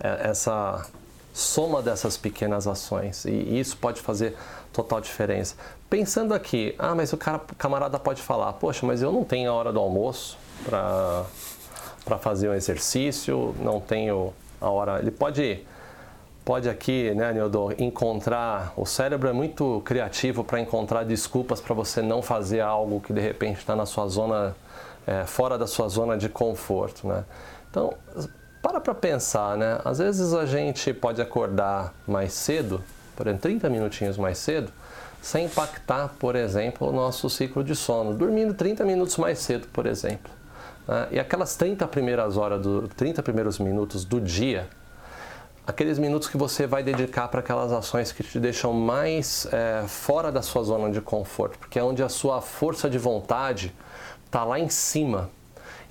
é, 0.00 0.30
essa 0.30 0.86
soma 1.34 1.82
dessas 1.82 2.16
pequenas 2.16 2.68
ações. 2.68 3.24
E 3.24 3.58
isso 3.58 3.76
pode 3.76 4.00
fazer 4.00 4.36
total 4.72 5.00
diferença. 5.00 5.56
Pensando 5.90 6.32
aqui, 6.32 6.74
ah, 6.78 6.94
mas 6.94 7.12
o 7.12 7.16
cara, 7.16 7.40
camarada 7.58 7.98
pode 7.98 8.22
falar, 8.22 8.52
poxa, 8.54 8.86
mas 8.86 9.02
eu 9.02 9.10
não 9.10 9.24
tenho 9.24 9.50
a 9.50 9.54
hora 9.54 9.72
do 9.72 9.80
almoço 9.80 10.38
para 10.64 11.26
fazer 12.20 12.48
um 12.48 12.54
exercício, 12.54 13.54
não 13.58 13.80
tenho 13.80 14.32
a 14.60 14.70
hora. 14.70 15.00
Ele 15.00 15.10
pode 15.10 15.66
pode 16.44 16.68
aqui, 16.68 17.12
né, 17.14 17.32
Nildo, 17.32 17.74
encontrar. 17.78 18.72
O 18.76 18.84
cérebro 18.84 19.28
é 19.28 19.32
muito 19.32 19.82
criativo 19.84 20.44
para 20.44 20.60
encontrar 20.60 21.02
desculpas 21.02 21.60
para 21.60 21.74
você 21.74 22.02
não 22.02 22.22
fazer 22.22 22.60
algo 22.60 23.00
que 23.00 23.12
de 23.12 23.20
repente 23.20 23.58
está 23.58 23.74
na 23.74 23.86
sua 23.86 24.06
zona, 24.08 24.54
é, 25.06 25.24
fora 25.24 25.56
da 25.56 25.66
sua 25.66 25.88
zona 25.88 26.16
de 26.18 26.28
conforto, 26.28 27.08
né? 27.08 27.24
Então, 27.70 27.94
para 28.64 28.80
para 28.80 28.94
pensar, 28.94 29.58
né? 29.58 29.78
Às 29.84 29.98
vezes 29.98 30.32
a 30.32 30.46
gente 30.46 30.94
pode 30.94 31.20
acordar 31.20 31.92
mais 32.06 32.32
cedo, 32.32 32.82
por 33.14 33.26
exemplo, 33.26 33.42
30 33.42 33.68
minutinhos 33.68 34.16
mais 34.16 34.38
cedo, 34.38 34.72
sem 35.20 35.44
impactar, 35.44 36.14
por 36.18 36.34
exemplo, 36.34 36.88
o 36.88 36.92
nosso 36.92 37.28
ciclo 37.28 37.62
de 37.62 37.76
sono, 37.76 38.14
dormindo 38.14 38.54
30 38.54 38.82
minutos 38.86 39.18
mais 39.18 39.38
cedo, 39.38 39.68
por 39.70 39.84
exemplo. 39.84 40.32
Né? 40.88 41.08
E 41.10 41.20
aquelas 41.20 41.54
30 41.56 41.86
primeiras 41.88 42.38
horas, 42.38 42.62
do, 42.62 42.88
30 42.88 43.22
primeiros 43.22 43.58
minutos 43.58 44.02
do 44.02 44.18
dia, 44.18 44.66
aqueles 45.66 45.98
minutos 45.98 46.26
que 46.26 46.38
você 46.38 46.66
vai 46.66 46.82
dedicar 46.82 47.28
para 47.28 47.40
aquelas 47.40 47.70
ações 47.70 48.12
que 48.12 48.22
te 48.22 48.40
deixam 48.40 48.72
mais 48.72 49.46
é, 49.52 49.84
fora 49.86 50.32
da 50.32 50.40
sua 50.40 50.62
zona 50.62 50.90
de 50.90 51.02
conforto, 51.02 51.58
porque 51.58 51.78
é 51.78 51.84
onde 51.84 52.02
a 52.02 52.08
sua 52.08 52.40
força 52.40 52.88
de 52.88 52.96
vontade 52.96 53.74
está 54.24 54.42
lá 54.42 54.58
em 54.58 54.70
cima. 54.70 55.28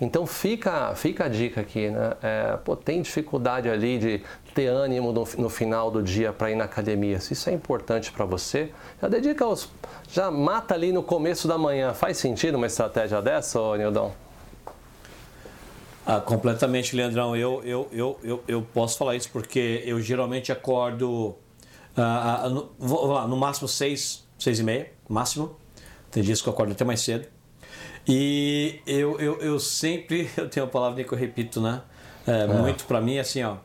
Então 0.01 0.25
fica, 0.25 0.93
fica 0.95 1.25
a 1.25 1.27
dica 1.27 1.61
aqui, 1.61 1.89
né? 1.89 2.13
É, 2.21 2.57
pô, 2.57 2.75
tem 2.75 3.01
dificuldade 3.01 3.69
ali 3.69 3.97
de 3.97 4.21
ter 4.53 4.67
ânimo 4.67 5.11
no, 5.11 5.27
no 5.37 5.49
final 5.49 5.89
do 5.89 6.01
dia 6.01 6.33
para 6.33 6.51
ir 6.51 6.55
na 6.55 6.65
academia. 6.65 7.19
Se 7.19 7.33
isso 7.33 7.49
é 7.49 7.53
importante 7.53 8.11
para 8.11 8.25
você, 8.25 8.71
já 9.01 9.07
dedica 9.07 9.45
os. 9.47 9.69
Já 10.09 10.29
mata 10.29 10.73
ali 10.73 10.91
no 10.91 11.03
começo 11.03 11.47
da 11.47 11.57
manhã. 11.57 11.93
Faz 11.93 12.17
sentido 12.17 12.55
uma 12.55 12.67
estratégia 12.67 13.21
dessa, 13.21 13.59
ô 13.59 13.75
Nildão? 13.75 14.13
Ah, 16.05 16.19
completamente, 16.19 16.95
Leandrão. 16.95 17.35
Eu, 17.35 17.61
eu, 17.63 17.87
eu, 17.91 18.19
eu, 18.23 18.43
eu 18.47 18.61
posso 18.61 18.97
falar 18.97 19.15
isso 19.15 19.29
porque 19.31 19.81
eu 19.85 20.01
geralmente 20.01 20.51
acordo 20.51 21.35
ah, 21.95 22.45
ah 22.45 22.49
no, 22.49 22.71
vou 22.77 23.05
lá, 23.05 23.27
no 23.27 23.37
máximo 23.37 23.67
seis, 23.67 24.27
seis 24.37 24.59
e 24.59 24.63
meia, 24.63 24.91
máximo. 25.07 25.55
Tem 26.11 26.21
dias 26.23 26.41
que 26.41 26.49
eu 26.49 26.53
acordo 26.53 26.71
até 26.71 26.83
mais 26.83 27.01
cedo. 27.01 27.27
E 28.07 28.81
eu, 28.85 29.19
eu, 29.19 29.39
eu 29.39 29.59
sempre, 29.59 30.29
eu 30.35 30.49
tenho 30.49 30.65
uma 30.65 30.71
palavra 30.71 31.03
que 31.03 31.13
eu 31.13 31.17
repito, 31.17 31.61
né? 31.61 31.81
É, 32.25 32.47
muito 32.47 32.85
para 32.85 33.01
mim, 33.01 33.19
assim, 33.19 33.43
ó. 33.43 33.57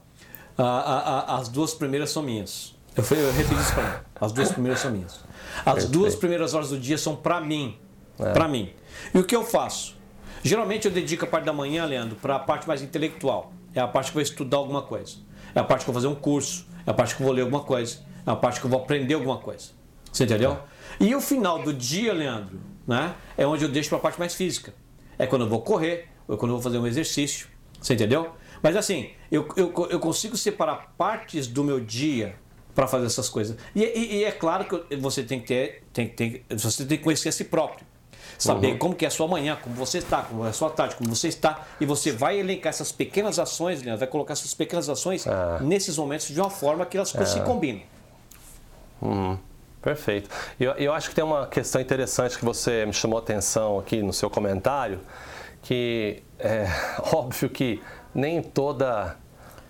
A, 0.56 0.64
a, 0.64 1.36
as 1.38 1.48
duas 1.48 1.74
primeiras 1.74 2.10
são 2.10 2.22
minhas. 2.22 2.74
Eu, 2.96 3.04
eu 3.16 3.32
repito 3.32 3.60
isso 3.60 3.72
para 3.74 3.82
mim. 3.84 4.04
As 4.20 4.32
duas 4.32 4.50
primeiras 4.50 4.80
são 4.80 4.90
minhas. 4.90 5.20
As 5.58 5.64
Perfeito. 5.64 5.92
duas 5.92 6.16
primeiras 6.16 6.54
horas 6.54 6.70
do 6.70 6.78
dia 6.78 6.98
são 6.98 7.14
para 7.14 7.40
mim. 7.40 7.78
É. 8.18 8.32
Para 8.32 8.48
mim. 8.48 8.72
E 9.14 9.18
o 9.18 9.24
que 9.24 9.36
eu 9.36 9.44
faço? 9.44 9.96
Geralmente 10.42 10.86
eu 10.86 10.92
dedico 10.92 11.24
a 11.24 11.28
parte 11.28 11.44
da 11.44 11.52
manhã, 11.52 11.84
Leandro, 11.84 12.16
para 12.16 12.36
a 12.36 12.38
parte 12.38 12.66
mais 12.66 12.82
intelectual. 12.82 13.52
É 13.74 13.80
a 13.80 13.86
parte 13.86 14.10
que 14.10 14.18
eu 14.18 14.22
vou 14.22 14.22
estudar 14.22 14.56
alguma 14.56 14.82
coisa. 14.82 15.16
É 15.54 15.60
a 15.60 15.64
parte 15.64 15.84
que 15.84 15.90
eu 15.90 15.94
vou 15.94 16.02
fazer 16.02 16.12
um 16.12 16.18
curso. 16.18 16.66
É 16.84 16.90
a 16.90 16.94
parte 16.94 17.14
que 17.14 17.22
eu 17.22 17.26
vou 17.26 17.34
ler 17.34 17.42
alguma 17.42 17.62
coisa. 17.62 17.98
É 18.26 18.30
a 18.30 18.36
parte 18.36 18.60
que 18.60 18.66
eu 18.66 18.70
vou 18.70 18.80
aprender 18.80 19.14
alguma 19.14 19.38
coisa. 19.38 19.70
Você 20.12 20.24
entendeu? 20.24 20.58
É. 21.00 21.04
E 21.04 21.14
o 21.14 21.20
final 21.20 21.62
do 21.62 21.72
dia, 21.72 22.12
Leandro, 22.12 22.58
né? 22.88 23.14
É 23.36 23.46
onde 23.46 23.64
eu 23.64 23.68
deixo 23.68 23.90
para 23.90 23.98
a 23.98 24.00
parte 24.00 24.18
mais 24.18 24.34
física. 24.34 24.74
É 25.18 25.26
quando 25.26 25.42
eu 25.42 25.48
vou 25.48 25.60
correr, 25.60 26.08
ou 26.26 26.38
quando 26.38 26.52
eu 26.52 26.56
vou 26.56 26.62
fazer 26.62 26.78
um 26.78 26.86
exercício. 26.86 27.46
Você 27.80 27.94
entendeu? 27.94 28.32
Mas 28.62 28.74
assim, 28.74 29.10
eu, 29.30 29.46
eu, 29.56 29.72
eu 29.90 30.00
consigo 30.00 30.36
separar 30.36 30.94
partes 30.96 31.46
do 31.46 31.62
meu 31.62 31.78
dia 31.78 32.34
para 32.74 32.88
fazer 32.88 33.06
essas 33.06 33.28
coisas. 33.28 33.56
E, 33.74 33.84
e, 33.84 34.16
e, 34.16 34.24
é 34.24 34.32
claro 34.32 34.64
que 34.64 34.96
você 34.96 35.22
tem 35.22 35.40
que 35.40 35.46
ter, 35.46 35.84
tem, 35.92 36.08
tem, 36.08 36.42
você 36.48 36.84
tem 36.84 36.96
que 36.96 37.04
conhecer 37.04 37.28
a 37.28 37.32
si 37.32 37.44
próprio 37.44 37.86
saber 38.38 38.72
uhum. 38.72 38.78
como 38.78 38.94
que 38.94 39.04
é 39.04 39.08
a 39.08 39.10
sua 39.10 39.26
manhã, 39.26 39.58
como 39.60 39.74
você 39.74 39.98
está, 39.98 40.22
como 40.22 40.46
é 40.46 40.50
a 40.50 40.52
sua 40.52 40.70
tarde, 40.70 40.94
como 40.94 41.14
você 41.14 41.26
está, 41.26 41.66
e 41.80 41.84
você 41.84 42.12
vai 42.12 42.38
elencar 42.38 42.70
essas 42.70 42.92
pequenas 42.92 43.38
ações, 43.38 43.82
né? 43.82 43.96
vai 43.96 44.06
colocar 44.06 44.32
essas 44.32 44.54
pequenas 44.54 44.88
ações 44.88 45.26
é. 45.26 45.60
nesses 45.60 45.98
momentos 45.98 46.28
de 46.28 46.40
uma 46.40 46.50
forma 46.50 46.86
que 46.86 46.96
elas 46.96 47.12
é. 47.14 47.24
se 47.24 47.40
combinem. 47.40 47.84
Uhum. 49.02 49.38
Perfeito. 49.88 50.28
E 50.60 50.64
eu, 50.64 50.72
eu 50.72 50.92
acho 50.92 51.08
que 51.08 51.14
tem 51.14 51.24
uma 51.24 51.46
questão 51.46 51.80
interessante 51.80 52.36
que 52.36 52.44
você 52.44 52.84
me 52.84 52.92
chamou 52.92 53.18
a 53.18 53.22
atenção 53.22 53.78
aqui 53.78 54.02
no 54.02 54.12
seu 54.12 54.28
comentário, 54.28 55.00
que 55.62 56.22
é 56.38 56.66
óbvio 57.10 57.48
que 57.48 57.82
nem 58.14 58.42
toda 58.42 59.16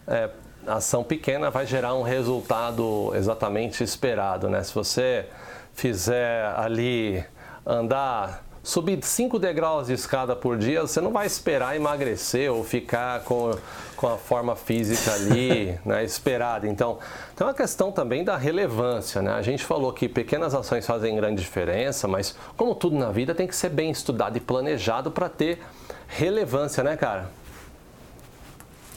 é, 0.09 0.29
ação 0.67 1.05
pequena 1.05 1.53
vai 1.53 1.67
gerar 1.67 1.95
um 1.95 2.03
resultado 2.03 3.13
exatamente 3.15 3.85
esperado, 3.85 4.51
né? 4.51 4.61
Se 4.65 4.75
você 4.75 5.27
fizer 5.73 6.47
ali 6.57 7.25
andar 7.65 8.45
subir 8.69 9.03
5 9.03 9.39
degraus 9.39 9.87
de 9.87 9.95
escada 9.95 10.37
por 10.37 10.59
dia, 10.59 10.83
você 10.83 11.01
não 11.01 11.11
vai 11.11 11.27
esperar 11.27 11.75
emagrecer 11.75 12.53
ou 12.53 12.63
ficar 12.63 13.25
com, 13.25 13.57
com 13.97 14.07
a 14.07 14.19
forma 14.19 14.55
física 14.55 15.15
ali 15.15 15.79
né, 15.87 16.05
esperada. 16.05 16.69
Então, 16.69 16.99
tem 17.35 17.47
uma 17.47 17.55
questão 17.55 17.91
também 17.91 18.23
da 18.23 18.37
relevância. 18.37 19.23
Né? 19.23 19.33
A 19.33 19.41
gente 19.41 19.65
falou 19.65 19.91
que 19.91 20.07
pequenas 20.07 20.55
ações 20.55 20.87
fazem 20.87 21.17
grande 21.17 21.41
diferença, 21.41 22.07
mas 22.07 22.37
como 22.59 22.75
tudo 22.75 22.95
na 22.95 23.11
vida 23.11 23.35
tem 23.35 23.47
que 23.47 23.57
ser 23.57 23.71
bem 23.71 23.91
estudado 23.91 24.37
e 24.37 24.41
planejado 24.41 25.11
para 25.11 25.31
ter 25.31 25.63
relevância, 26.07 26.85
né, 26.85 26.95
cara? 26.95 27.31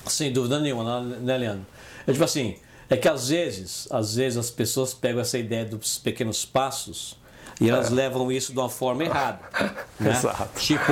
Sem 0.06 0.34
dúvida 0.34 0.60
nenhuma, 0.60 1.00
né, 1.00 1.38
Leandro? 1.38 1.66
É 2.06 2.12
tipo 2.12 2.26
assim, 2.26 2.58
é 2.90 2.98
que 2.98 3.08
às 3.08 3.30
vezes, 3.30 3.88
às 3.90 4.16
vezes 4.16 4.38
as 4.38 4.52
pessoas 4.52 4.94
pegam 4.94 5.22
essa 5.22 5.38
ideia 5.38 5.64
dos 5.64 5.98
pequenos 5.98 6.46
passos 6.46 7.21
e 7.62 7.70
elas 7.70 7.92
é. 7.92 7.94
levam 7.94 8.32
isso 8.32 8.52
de 8.52 8.60
uma 8.60 8.70
forma 8.70 9.04
errada. 9.04 9.40
Né? 10.00 10.10
Exato. 10.10 10.60
Tipo, 10.60 10.92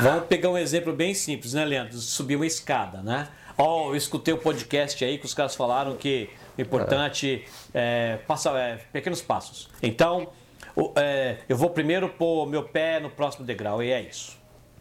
vamos 0.00 0.24
pegar 0.24 0.50
um 0.50 0.58
exemplo 0.58 0.92
bem 0.92 1.14
simples, 1.14 1.54
né, 1.54 1.64
Leandro? 1.64 1.96
Subir 1.98 2.34
uma 2.34 2.46
escada, 2.46 3.00
né? 3.00 3.28
Ó, 3.56 3.86
oh, 3.86 3.90
eu 3.92 3.96
escutei 3.96 4.34
o 4.34 4.36
um 4.36 4.40
podcast 4.40 5.04
aí 5.04 5.18
que 5.18 5.24
os 5.24 5.32
caras 5.32 5.54
falaram 5.54 5.94
que 5.94 6.28
o 6.58 6.60
importante 6.60 7.44
é, 7.72 8.18
passa, 8.26 8.50
é 8.58 8.80
pequenos 8.92 9.22
passos. 9.22 9.68
Então, 9.80 10.30
o, 10.74 10.92
é, 10.96 11.36
eu 11.48 11.56
vou 11.56 11.70
primeiro 11.70 12.08
pôr 12.08 12.44
meu 12.48 12.64
pé 12.64 12.98
no 12.98 13.08
próximo 13.08 13.46
degrau, 13.46 13.80
e 13.80 13.92
é 13.92 14.00
isso. 14.00 14.36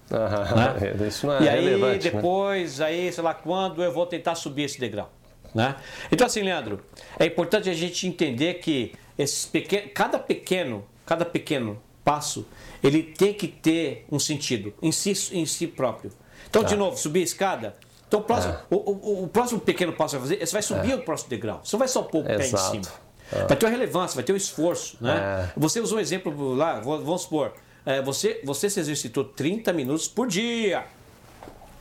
né? 0.10 0.98
Isso 1.08 1.28
não 1.28 1.38
é 1.38 1.44
e 1.44 1.50
aí, 1.50 1.78
né? 1.78 1.98
depois, 2.00 2.80
né? 2.80 2.88
aí, 2.88 3.14
sei 3.14 3.24
lá 3.24 3.36
quando, 3.36 3.84
eu 3.84 3.92
vou 3.92 4.08
tentar 4.08 4.34
subir 4.34 4.64
esse 4.64 4.80
degrau. 4.80 5.12
Né? 5.54 5.76
Então, 6.12 6.26
assim, 6.26 6.42
Leandro, 6.42 6.84
é 7.20 7.26
importante 7.28 7.70
a 7.70 7.74
gente 7.76 8.08
entender 8.08 8.56
que 8.56 8.94
esses 9.16 9.46
pequenos, 9.46 9.92
cada 9.94 10.18
pequeno 10.18 10.84
cada 11.10 11.26
pequeno 11.26 11.82
passo, 12.06 12.46
ele 12.84 13.02
tem 13.02 13.34
que 13.34 13.48
ter 13.48 14.06
um 14.12 14.20
sentido 14.20 14.72
em 14.80 14.92
si, 14.92 15.12
em 15.32 15.44
si 15.44 15.66
próprio. 15.66 16.12
Então, 16.48 16.64
de 16.64 16.70
tá. 16.70 16.76
novo, 16.76 16.98
subir 16.98 17.22
a 17.22 17.24
escada. 17.24 17.76
Então, 18.08 18.20
o 18.20 18.24
próximo, 18.24 18.54
é. 18.54 18.60
o, 18.70 18.76
o, 18.76 19.24
o, 19.24 19.28
próximo 19.28 19.60
pequeno 19.60 19.92
passo 19.94 20.16
que 20.16 20.20
vai 20.20 20.30
fazer, 20.30 20.46
você 20.46 20.54
vai 20.54 20.62
subir 20.62 20.92
é. 20.92 20.96
o 20.96 21.02
próximo 21.02 21.32
degrau. 21.32 21.62
Você 21.64 21.76
não 21.76 21.80
vai 21.80 21.88
só 21.88 22.04
pôr 22.04 22.22
o 22.22 22.24
pé 22.26 22.48
em 22.48 22.58
cima. 22.58 22.86
É. 23.32 23.46
Vai 23.46 23.58
ter 23.58 23.66
uma 23.66 23.72
relevância, 23.72 24.14
vai 24.14 24.24
ter 24.24 24.34
um 24.34 24.36
esforço. 24.36 24.98
Né? 25.02 25.50
É. 25.50 25.60
Você 25.60 25.80
usou 25.80 25.98
um 25.98 26.02
exemplo 26.02 26.54
lá, 26.54 26.80
vamos 26.80 27.24
supor, 27.24 27.54
é, 27.84 28.04
você, 28.04 28.40
você 28.44 28.70
se 28.70 28.80
exercitou 28.80 29.24
30 29.24 29.74
minutos 29.74 30.08
por 30.08 30.28
dia. 30.28 30.86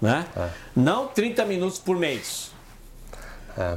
Né? 0.01 0.27
É. 0.35 0.49
Não 0.75 1.07
30 1.07 1.45
minutos 1.45 1.79
por 1.79 1.99
mês. 1.99 2.51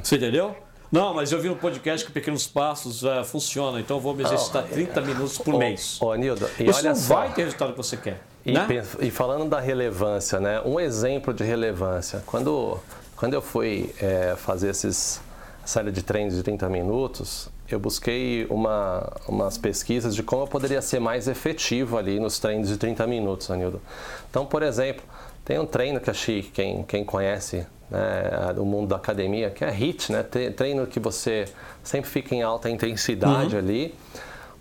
Você 0.01 0.15
entendeu? 0.15 0.55
Não, 0.91 1.13
mas 1.13 1.31
eu 1.31 1.39
vi 1.39 1.47
no 1.47 1.55
podcast 1.55 2.05
que 2.05 2.11
pequenos 2.11 2.45
passos 2.47 3.01
uh, 3.03 3.23
funcionam, 3.23 3.79
então 3.79 3.97
eu 3.97 4.01
vou 4.01 4.13
me 4.13 4.23
exercitar 4.23 4.65
oh, 4.69 4.73
30 4.73 5.01
minutos 5.01 5.37
por 5.37 5.57
mês. 5.57 5.97
Ô, 6.01 6.13
Nildo, 6.15 6.49
e 6.59 6.65
você 6.65 6.79
olha 6.79 6.89
não 6.89 6.95
só. 6.95 7.15
vai 7.15 7.33
ter 7.33 7.43
o 7.43 7.45
resultado 7.45 7.71
que 7.71 7.77
você 7.77 7.95
quer. 7.95 8.21
E, 8.45 8.51
né? 8.51 8.67
e, 8.99 9.09
falando 9.09 9.47
da 9.47 9.59
relevância, 9.59 10.39
né? 10.39 10.61
Um 10.65 10.79
exemplo 10.79 11.33
de 11.33 11.43
relevância. 11.43 12.21
Quando, 12.25 12.77
quando 13.15 13.33
eu 13.33 13.41
fui 13.41 13.93
é, 14.01 14.35
fazer 14.35 14.69
esses 14.69 15.21
série 15.63 15.91
de 15.91 16.01
treinos 16.01 16.35
de 16.35 16.43
30 16.43 16.67
minutos, 16.67 17.49
eu 17.69 17.79
busquei 17.79 18.45
uma, 18.49 19.09
umas 19.27 19.57
pesquisas 19.57 20.13
de 20.13 20.23
como 20.23 20.43
eu 20.43 20.47
poderia 20.47 20.81
ser 20.81 20.99
mais 20.99 21.27
efetivo 21.27 21.97
ali 21.97 22.19
nos 22.19 22.39
treinos 22.39 22.67
de 22.67 22.77
30 22.77 23.07
minutos, 23.07 23.49
Anildo. 23.49 23.81
Então, 24.29 24.45
por 24.45 24.63
exemplo, 24.63 25.03
Tem 25.43 25.57
um 25.59 25.65
treino 25.65 25.99
que 25.99 26.09
acho 26.09 26.25
que 26.25 26.43
quem, 26.43 26.83
quem 26.83 27.03
conhece 27.03 27.65
né, 27.91 28.55
o 28.57 28.65
mundo 28.65 28.87
da 28.87 28.95
academia, 28.95 29.49
que 29.51 29.63
é 29.65 29.69
HIIT, 29.69 30.11
né? 30.11 30.23
Treino 30.23 30.87
que 30.87 30.99
você 30.99 31.45
sempre 31.83 32.09
fica 32.09 32.33
em 32.33 32.41
alta 32.41 32.69
intensidade 32.69 33.55
uhum. 33.55 33.61
ali. 33.61 33.93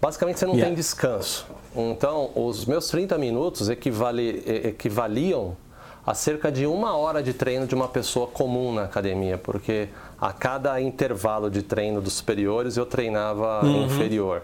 Basicamente 0.01 0.41
você 0.41 0.47
não 0.47 0.55
yeah. 0.55 0.67
tem 0.69 0.75
descanso. 0.75 1.47
Então, 1.75 2.31
os 2.35 2.67
meus 2.67 2.89
30 2.89 3.17
minutos 3.17 3.69
equivale, 3.69 4.43
equivaliam 4.65 5.57
a 6.05 6.15
cerca 6.15 6.51
de 6.51 6.67
uma 6.67 6.97
hora 6.97 7.23
de 7.23 7.33
treino 7.33 7.67
de 7.67 7.75
uma 7.75 7.87
pessoa 7.87 8.27
comum 8.27 8.73
na 8.73 8.85
academia, 8.85 9.39
porque 9.39 9.89
a 10.21 10.33
cada 10.33 10.81
intervalo 10.81 11.51
de 11.51 11.63
treino 11.63 12.01
dos 12.01 12.15
superiores 12.15 12.77
eu 12.77 12.87
treinava 12.87 13.65
uhum. 13.65 13.87
inferior. 13.87 14.43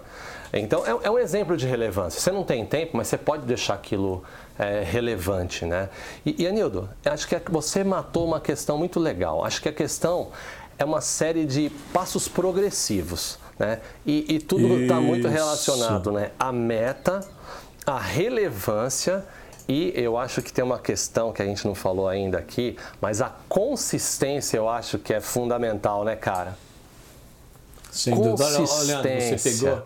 Então 0.53 0.85
é, 0.87 1.07
é, 1.07 1.11
um 1.11 1.19
exemplo 1.19 1.57
de 1.57 1.67
relevância. 1.67 2.21
Você 2.21 2.31
não 2.31 2.45
tem 2.45 2.65
tempo, 2.65 2.97
mas 2.97 3.09
você 3.09 3.19
pode 3.19 3.45
deixar 3.45 3.75
aquilo 3.75 4.23
é, 4.59 4.83
relevante, 4.83 5.65
né? 5.65 5.89
E, 6.25 6.43
e 6.43 6.47
Anildo, 6.47 6.89
acho 7.05 7.27
que 7.27 7.37
você 7.51 7.83
matou 7.85 8.27
uma 8.27 8.41
questão 8.41 8.79
muito 8.79 9.01
legal. 9.01 9.45
Acho 9.45 9.61
que 9.61 9.69
a 9.69 9.73
questão 9.73 10.31
é 10.79 10.85
uma 10.85 11.01
série 11.01 11.45
de 11.45 11.71
passos 11.93 12.29
progressivos, 12.29 13.39
né? 13.59 13.81
E, 14.05 14.35
e 14.35 14.39
tudo 14.39 14.81
está 14.81 15.01
muito 15.01 15.29
relacionado, 15.29 16.13
né? 16.13 16.31
A 16.39 16.53
meta, 16.53 17.21
a 17.87 17.99
relevância 17.99 19.25
e 19.69 19.93
eu 19.97 20.17
acho 20.17 20.43
que 20.43 20.53
tem 20.53 20.65
uma 20.65 20.79
questão 20.79 21.33
que 21.33 21.43
a 21.43 21.45
gente 21.45 21.67
não 21.67 21.75
falou 21.75 22.09
ainda 22.09 22.39
aqui, 22.39 22.77
mas 23.01 23.21
a 23.21 23.33
consistência 23.49 24.57
eu 24.57 24.69
acho 24.69 24.99
que 24.99 25.13
é 25.13 25.21
fundamental, 25.21 26.05
né, 26.05 26.15
cara? 26.15 26.57
Sem 27.91 28.15
dúvida. 28.15 28.45
Olha, 28.45 29.03
você 29.21 29.51
pegou, 29.51 29.83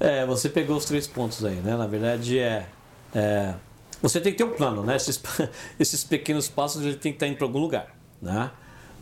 é, 0.00 0.26
você 0.26 0.48
pegou 0.48 0.76
os 0.76 0.84
três 0.84 1.06
pontos 1.06 1.44
aí, 1.44 1.56
né? 1.56 1.76
Na 1.76 1.86
verdade, 1.86 2.38
é, 2.38 2.66
é 3.14 3.54
você 4.02 4.20
tem 4.20 4.32
que 4.32 4.38
ter 4.38 4.44
um 4.44 4.52
plano, 4.52 4.82
né? 4.82 4.96
Esses, 4.96 5.18
esses 5.80 6.04
pequenos 6.04 6.48
passos 6.48 6.84
ele 6.84 6.96
tem 6.96 7.12
que 7.12 7.16
estar 7.16 7.26
indo 7.26 7.36
para 7.36 7.46
algum 7.46 7.58
lugar, 7.58 7.94
né? 8.20 8.50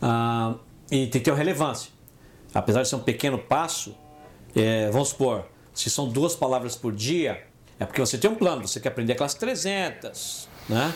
Ah, 0.01 0.55
e 0.89 1.07
tem 1.07 1.19
que 1.19 1.21
ter 1.21 1.31
uma 1.31 1.37
relevância. 1.37 1.91
Apesar 2.53 2.83
de 2.83 2.87
ser 2.87 2.95
um 2.95 3.01
pequeno 3.01 3.37
passo, 3.37 3.95
é, 4.55 4.89
vamos 4.91 5.09
supor, 5.09 5.45
se 5.73 5.89
são 5.89 6.07
duas 6.07 6.35
palavras 6.35 6.75
por 6.75 6.93
dia, 6.93 7.43
é 7.79 7.85
porque 7.85 7.99
você 7.99 8.17
tem 8.17 8.29
um 8.29 8.35
plano, 8.35 8.65
você 8.65 8.79
quer 8.79 8.89
aprender 8.89 9.13
aquelas 9.13 9.33
300, 9.33 10.47
né? 10.69 10.93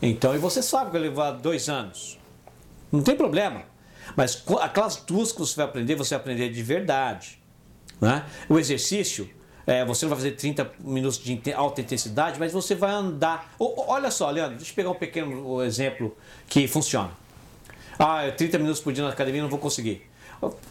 Então, 0.00 0.34
e 0.34 0.38
você 0.38 0.62
sabe 0.62 0.86
que 0.86 0.92
vai 0.92 1.00
levar 1.00 1.32
dois 1.32 1.68
anos. 1.68 2.18
Não 2.92 3.02
tem 3.02 3.16
problema. 3.16 3.64
Mas 4.16 4.42
aquelas 4.60 4.96
duas 4.96 5.32
que 5.32 5.40
você 5.40 5.56
vai 5.56 5.64
aprender, 5.64 5.96
você 5.96 6.14
vai 6.14 6.20
aprender 6.20 6.50
de 6.50 6.62
verdade. 6.62 7.40
Né? 8.00 8.24
O 8.48 8.58
exercício, 8.58 9.28
é, 9.68 9.84
você 9.84 10.04
não 10.04 10.10
vai 10.10 10.18
fazer 10.18 10.32
30 10.32 10.72
minutos 10.80 11.18
de 11.18 11.52
alta 11.52 11.80
intensidade, 11.80 12.40
mas 12.40 12.52
você 12.52 12.74
vai 12.74 12.90
andar. 12.90 13.54
olha 13.58 14.10
só, 14.10 14.30
Leandro, 14.30 14.56
deixa 14.56 14.72
eu 14.72 14.76
pegar 14.76 14.90
um 14.90 14.94
pequeno 14.94 15.62
exemplo 15.62 16.16
que 16.48 16.66
funciona. 16.66 17.10
Ah, 17.98 18.32
30 18.36 18.58
minutos 18.58 18.80
por 18.80 18.92
dia 18.92 19.04
na 19.04 19.10
academia 19.10 19.42
não 19.42 19.50
vou 19.50 19.58
conseguir. 19.58 20.02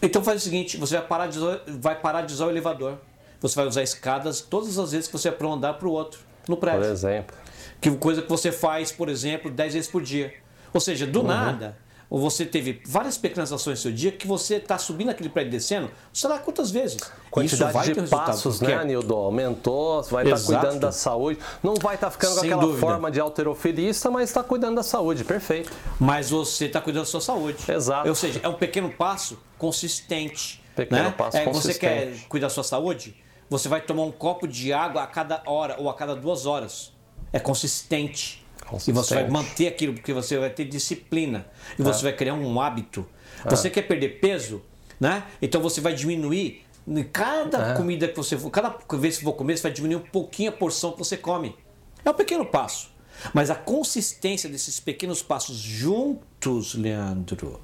Então 0.02 0.24
faz 0.24 0.42
o 0.42 0.44
seguinte, 0.44 0.78
você 0.78 0.98
vai 0.98 1.08
parar 1.08 1.28
de 1.28 1.38
usar, 1.38 1.62
vai 1.68 2.00
parar 2.00 2.22
de 2.22 2.34
usar 2.34 2.48
o 2.48 2.50
elevador 2.50 2.98
você 3.40 3.56
vai 3.56 3.68
usar 3.68 3.84
escadas 3.84 4.42
todas 4.42 4.78
as 4.78 4.92
vezes 4.92 5.08
que 5.08 5.14
você 5.14 5.30
é 5.30 5.32
para 5.32 5.48
um 5.48 5.54
andar 5.54 5.74
para 5.76 5.88
o 5.88 5.92
outro 5.92 6.20
no 6.48 6.58
prédio. 6.58 6.82
Por 6.82 6.92
exemplo. 6.92 7.36
Que 7.80 7.92
coisa 7.92 8.22
que 8.22 8.30
você 8.30 8.52
faz, 8.52 8.92
por 8.92 9.10
exemplo, 9.10 9.52
10 9.52 9.74
vezes 9.74 9.90
por 9.90 10.02
dia. 10.02 10.34
Ou 10.74 10.82
seja, 10.82 11.06
do 11.06 11.20
uhum. 11.20 11.28
nada, 11.28 11.78
ou 12.10 12.20
você 12.20 12.46
teve 12.46 12.82
várias 12.86 13.18
pequenas 13.18 13.52
ações 13.52 13.80
no 13.80 13.82
seu 13.84 13.92
dia 13.92 14.12
que 14.12 14.26
você 14.26 14.56
está 14.56 14.78
subindo 14.78 15.10
aquele 15.10 15.30
prédio 15.30 15.52
descendo, 15.52 15.92
sei 16.14 16.30
lá 16.30 16.40
quantas 16.40 16.72
vezes. 16.72 16.98
Quantidade 17.30 17.94
de 17.94 18.02
passos, 18.10 18.62
né, 18.62 18.84
Nildo? 18.86 19.14
Aumentou, 19.14 20.02
vai 20.04 20.24
estar 20.24 20.38
tá 20.38 20.46
cuidando 20.46 20.80
da 20.80 20.92
saúde. 20.92 21.40
Não 21.62 21.76
vai 21.76 21.96
estar 21.96 22.08
tá 22.08 22.12
ficando 22.12 22.40
Sem 22.40 22.50
com 22.50 22.56
aquela 22.56 22.62
dúvida. 22.62 22.80
forma 22.80 23.12
de 23.12 23.20
alterofilista, 23.20 24.10
mas 24.10 24.30
está 24.30 24.42
cuidando 24.42 24.76
da 24.76 24.84
saúde, 24.84 25.24
perfeito. 25.24 25.72
Mas 26.00 26.30
você 26.30 26.66
está 26.66 26.80
cuidando 26.80 27.04
da 27.04 27.10
sua 27.10 27.22
saúde. 27.22 27.58
Exato. 27.68 28.08
Ou 28.08 28.16
seja, 28.16 28.40
é 28.42 28.48
um 28.48 28.54
pequeno 28.54 28.90
passo 28.90 29.38
consistente. 29.58 30.64
Pequeno 30.76 31.04
né? 31.04 31.12
passo 31.18 31.38
é, 31.38 31.44
consistente. 31.44 31.74
Você 31.74 31.80
quer 31.80 32.28
cuidar 32.30 32.48
da 32.48 32.54
sua 32.54 32.64
saúde? 32.64 33.16
Você 33.50 33.68
vai 33.68 33.82
tomar 33.82 34.04
um 34.04 34.12
copo 34.12 34.48
de 34.48 34.72
água 34.72 35.04
a 35.04 35.08
cada 35.08 35.42
hora 35.46 35.76
ou 35.78 35.90
a 35.90 35.94
cada 35.94 36.16
duas 36.16 36.46
horas. 36.46 36.94
É 37.34 37.40
consistente. 37.40 38.47
E 38.88 38.92
você 38.92 39.16
vai 39.16 39.30
manter 39.30 39.68
aquilo, 39.68 39.94
porque 39.94 40.14
você 40.14 40.38
vai 40.38 40.50
ter 40.50 40.66
disciplina. 40.66 41.46
E 41.78 41.82
é. 41.82 41.86
você 41.86 42.04
vai 42.04 42.14
criar 42.14 42.34
um 42.34 42.60
hábito. 42.60 43.06
É. 43.46 43.50
Você 43.50 43.70
quer 43.70 43.84
perder 43.84 44.20
peso, 44.20 44.62
né? 45.00 45.24
Então 45.42 45.62
você 45.62 45.80
vai 45.82 45.94
diminuir. 45.94 46.64
Cada 47.12 47.72
é. 47.72 47.76
comida 47.76 48.08
que 48.08 48.16
você 48.16 48.38
for, 48.38 48.50
cada 48.50 48.78
vez 48.94 49.18
que 49.18 49.24
for 49.24 49.34
comer, 49.34 49.58
você 49.58 49.64
vai 49.64 49.72
diminuir 49.72 49.98
um 49.98 50.08
pouquinho 50.08 50.50
a 50.50 50.54
porção 50.54 50.94
que 50.94 51.00
você 51.00 51.18
come. 51.18 51.56
É 52.04 52.10
um 52.10 52.14
pequeno 52.14 52.46
passo. 52.46 52.90
Mas 53.34 53.50
a 53.50 53.56
consistência 53.56 54.50
desses 54.50 54.80
pequenos 54.80 55.22
passos 55.22 55.58
juntos, 55.58 56.76
Leandro, 56.76 57.60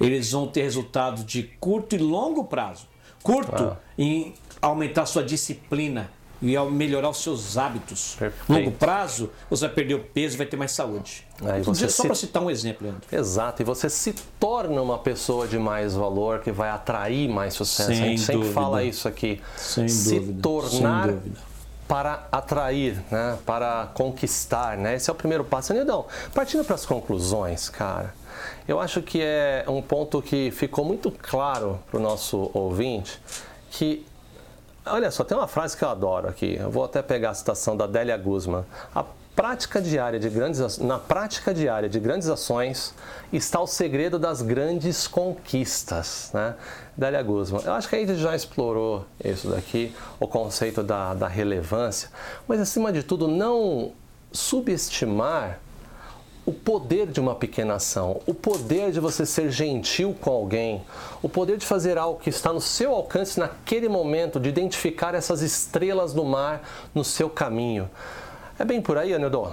eles 0.00 0.30
vão 0.30 0.46
ter 0.46 0.62
resultado 0.62 1.24
de 1.24 1.42
curto 1.58 1.96
e 1.96 1.98
longo 1.98 2.44
prazo. 2.44 2.86
Curto 3.22 3.64
ah. 3.64 3.76
em 3.96 4.34
aumentar 4.60 5.06
sua 5.06 5.24
disciplina 5.24 6.10
e 6.42 6.56
ao 6.56 6.68
melhorar 6.68 7.08
os 7.08 7.22
seus 7.22 7.56
hábitos. 7.56 8.16
Perfeito. 8.18 8.52
Longo 8.52 8.72
prazo, 8.72 9.30
você 9.48 9.66
vai 9.66 9.74
perder 9.74 9.94
o 9.94 10.00
peso 10.00 10.34
e 10.34 10.38
vai 10.38 10.46
ter 10.46 10.56
mais 10.56 10.72
saúde. 10.72 11.24
Aí 11.44 11.62
você 11.62 11.88
só 11.88 12.02
se... 12.02 12.08
para 12.08 12.14
citar 12.16 12.42
um 12.42 12.50
exemplo, 12.50 12.86
Leandro. 12.86 13.02
Exato, 13.10 13.62
e 13.62 13.64
você 13.64 13.88
se 13.88 14.12
torna 14.40 14.82
uma 14.82 14.98
pessoa 14.98 15.46
de 15.46 15.58
mais 15.58 15.94
valor 15.94 16.40
que 16.40 16.50
vai 16.50 16.68
atrair 16.68 17.28
mais 17.28 17.54
sucesso. 17.54 17.90
Sem 17.90 18.02
a 18.02 18.06
gente 18.08 18.18
dúvida. 18.18 18.32
sempre 18.32 18.52
fala 18.52 18.82
isso 18.82 19.06
aqui. 19.06 19.40
Sem 19.56 19.88
se 19.88 20.18
dúvida. 20.18 20.42
tornar 20.42 21.06
Sem 21.06 21.14
dúvida. 21.14 21.40
para 21.86 22.26
atrair, 22.32 23.00
né? 23.10 23.38
para 23.46 23.90
conquistar. 23.94 24.76
Né? 24.76 24.96
Esse 24.96 25.10
é 25.10 25.12
o 25.12 25.16
primeiro 25.16 25.44
passo. 25.44 25.72
Nidão, 25.72 26.06
partindo 26.34 26.64
para 26.64 26.74
as 26.74 26.84
conclusões, 26.84 27.68
cara, 27.68 28.12
eu 28.66 28.80
acho 28.80 29.00
que 29.00 29.20
é 29.22 29.64
um 29.68 29.80
ponto 29.80 30.20
que 30.20 30.50
ficou 30.50 30.84
muito 30.84 31.10
claro 31.10 31.78
para 31.88 32.00
o 32.00 32.02
nosso 32.02 32.50
ouvinte 32.52 33.20
que 33.70 34.04
Olha 34.84 35.10
só, 35.10 35.22
tem 35.22 35.36
uma 35.36 35.46
frase 35.46 35.76
que 35.76 35.84
eu 35.84 35.88
adoro 35.88 36.28
aqui. 36.28 36.56
Eu 36.58 36.70
vou 36.70 36.84
até 36.84 37.00
pegar 37.02 37.30
a 37.30 37.34
citação 37.34 37.76
da 37.76 37.86
Délia 37.86 38.16
Guzman. 38.16 38.64
A 38.92 39.04
prática 39.34 39.80
diária 39.80 40.18
de 40.18 40.28
grandes, 40.28 40.78
na 40.78 40.98
prática 40.98 41.54
diária 41.54 41.88
de 41.88 41.98
grandes 42.00 42.28
ações 42.28 42.92
está 43.32 43.60
o 43.60 43.66
segredo 43.66 44.18
das 44.18 44.42
grandes 44.42 45.06
conquistas, 45.06 46.30
né? 46.34 46.54
Délia 46.96 47.22
Guzman. 47.22 47.62
Eu 47.64 47.72
acho 47.72 47.88
que 47.88 47.96
a 47.96 47.98
gente 48.00 48.16
já 48.16 48.34
explorou 48.34 49.06
isso 49.24 49.48
daqui, 49.48 49.94
o 50.18 50.26
conceito 50.26 50.82
da, 50.82 51.14
da 51.14 51.28
relevância, 51.28 52.10
mas 52.48 52.60
acima 52.60 52.92
de 52.92 53.02
tudo, 53.02 53.28
não 53.28 53.92
subestimar 54.32 55.60
o 56.44 56.52
poder 56.52 57.06
de 57.06 57.20
uma 57.20 57.34
pequena 57.34 57.74
ação, 57.74 58.20
o 58.26 58.34
poder 58.34 58.90
de 58.90 58.98
você 58.98 59.24
ser 59.24 59.50
gentil 59.50 60.14
com 60.20 60.30
alguém, 60.30 60.82
o 61.22 61.28
poder 61.28 61.56
de 61.56 61.64
fazer 61.64 61.96
algo 61.96 62.18
que 62.18 62.30
está 62.30 62.52
no 62.52 62.60
seu 62.60 62.92
alcance 62.92 63.38
naquele 63.38 63.88
momento, 63.88 64.40
de 64.40 64.48
identificar 64.48 65.14
essas 65.14 65.40
estrelas 65.40 66.12
do 66.12 66.24
mar 66.24 66.68
no 66.92 67.04
seu 67.04 67.30
caminho. 67.30 67.88
É 68.58 68.64
bem 68.64 68.80
por 68.80 68.98
aí, 68.98 69.14
Anildo? 69.14 69.52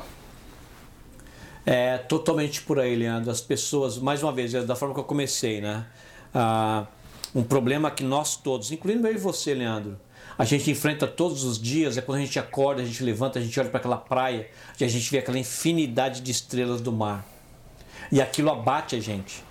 É 1.66 2.00
totalmente 2.00 2.64
por 2.64 2.80
aí, 2.80 2.96
Leandro. 2.96 3.30
As 3.30 3.42
pessoas, 3.42 4.00
mais 4.00 4.24
uma 4.24 4.32
vez, 4.32 4.54
da 4.66 4.76
forma 4.76 4.94
que 4.94 5.00
eu 5.00 5.06
comecei, 5.06 5.62
né? 5.62 5.86
Ah, 6.34 6.88
um 7.36 7.44
problema 7.44 7.92
que 7.92 8.04
nós 8.04 8.36
todos, 8.36 8.72
incluindo 8.72 9.08
eu 9.08 9.14
e 9.14 9.18
você, 9.18 9.54
Leandro, 9.54 10.00
a 10.40 10.46
gente 10.46 10.72
enfrenta 10.72 11.06
todos 11.06 11.44
os 11.44 11.62
dias, 11.62 11.98
é 11.98 12.02
quando 12.02 12.20
a 12.20 12.22
gente 12.22 12.40
acorda, 12.40 12.82
a 12.82 12.86
gente 12.86 13.04
levanta, 13.04 13.40
a 13.40 13.42
gente 13.42 13.60
olha 13.60 13.68
para 13.68 13.78
aquela 13.78 13.98
praia 13.98 14.50
e 14.80 14.86
a 14.86 14.88
gente 14.88 15.12
vê 15.12 15.18
aquela 15.18 15.38
infinidade 15.38 16.22
de 16.22 16.32
estrelas 16.32 16.80
do 16.80 16.94
mar. 16.94 17.26
E 18.10 18.22
aquilo 18.22 18.50
abate 18.50 18.96
a 18.96 19.02
gente. 19.02 19.44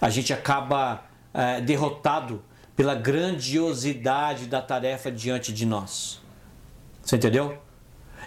A 0.00 0.08
gente 0.08 0.32
acaba 0.32 1.04
é, 1.34 1.60
derrotado 1.60 2.42
pela 2.74 2.94
grandiosidade 2.94 4.46
da 4.46 4.62
tarefa 4.62 5.12
diante 5.12 5.52
de 5.52 5.66
nós. 5.66 6.22
Você 7.02 7.16
entendeu? 7.16 7.58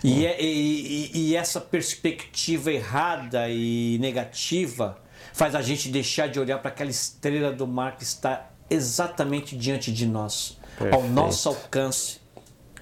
E, 0.04 0.24
é, 0.28 0.40
e, 0.40 1.10
e, 1.16 1.36
essa 1.36 1.60
perspectiva 1.60 2.72
errada 2.72 3.50
e 3.50 3.98
negativa 4.00 5.00
faz 5.34 5.56
a 5.56 5.64
gente 5.64 5.90
deixar 5.90 6.28
de 6.30 6.40
olhar 6.40 6.60
para 6.60 6.70
aquela 6.70 6.92
estrela 6.92 7.52
do 7.52 7.66
mar 7.66 7.98
que 7.98 8.04
está 8.04 8.52
exatamente 8.70 9.58
diante 9.58 9.92
de 9.92 10.06
nós. 10.06 10.60
Perfeito. 10.78 10.96
ao 10.96 11.04
nosso 11.04 11.50
alcance. 11.50 12.24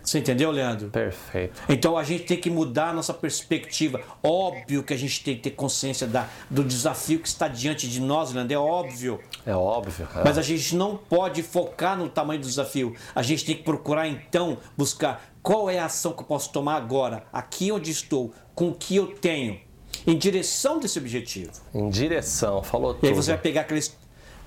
Você 0.03 0.19
entendeu, 0.19 0.49
Leandro? 0.49 0.89
Perfeito. 0.89 1.61
Então 1.69 1.97
a 1.97 2.03
gente 2.03 2.23
tem 2.23 2.37
que 2.37 2.49
mudar 2.49 2.89
a 2.89 2.93
nossa 2.93 3.13
perspectiva. 3.13 4.01
Óbvio 4.23 4.83
que 4.83 4.93
a 4.93 4.97
gente 4.97 5.23
tem 5.23 5.35
que 5.35 5.41
ter 5.41 5.51
consciência 5.51 6.07
da, 6.07 6.27
do 6.49 6.63
desafio 6.63 7.19
que 7.19 7.27
está 7.27 7.47
diante 7.47 7.87
de 7.87 8.01
nós, 8.01 8.31
Leandro. 8.33 8.53
É 8.53 8.57
óbvio. 8.57 9.19
É 9.45 9.55
óbvio. 9.55 10.07
É. 10.15 10.23
Mas 10.23 10.37
a 10.37 10.41
gente 10.41 10.75
não 10.75 10.97
pode 10.97 11.43
focar 11.43 11.97
no 11.97 12.09
tamanho 12.09 12.41
do 12.41 12.47
desafio. 12.47 12.95
A 13.13 13.21
gente 13.21 13.45
tem 13.45 13.55
que 13.55 13.63
procurar, 13.63 14.07
então, 14.07 14.57
buscar 14.75 15.23
qual 15.41 15.69
é 15.69 15.79
a 15.79 15.85
ação 15.85 16.13
que 16.13 16.21
eu 16.21 16.25
posso 16.25 16.51
tomar 16.51 16.75
agora, 16.75 17.23
aqui 17.31 17.71
onde 17.71 17.91
estou, 17.91 18.33
com 18.55 18.69
o 18.69 18.73
que 18.73 18.95
eu 18.95 19.07
tenho, 19.07 19.59
em 20.05 20.17
direção 20.17 20.79
desse 20.79 20.97
objetivo. 20.97 21.51
Em 21.73 21.89
direção, 21.89 22.63
falou 22.63 22.93
tudo. 22.93 23.05
E 23.05 23.09
aí 23.09 23.13
você 23.13 23.31
vai 23.31 23.41
pegar 23.41 23.61
aqueles 23.61 23.97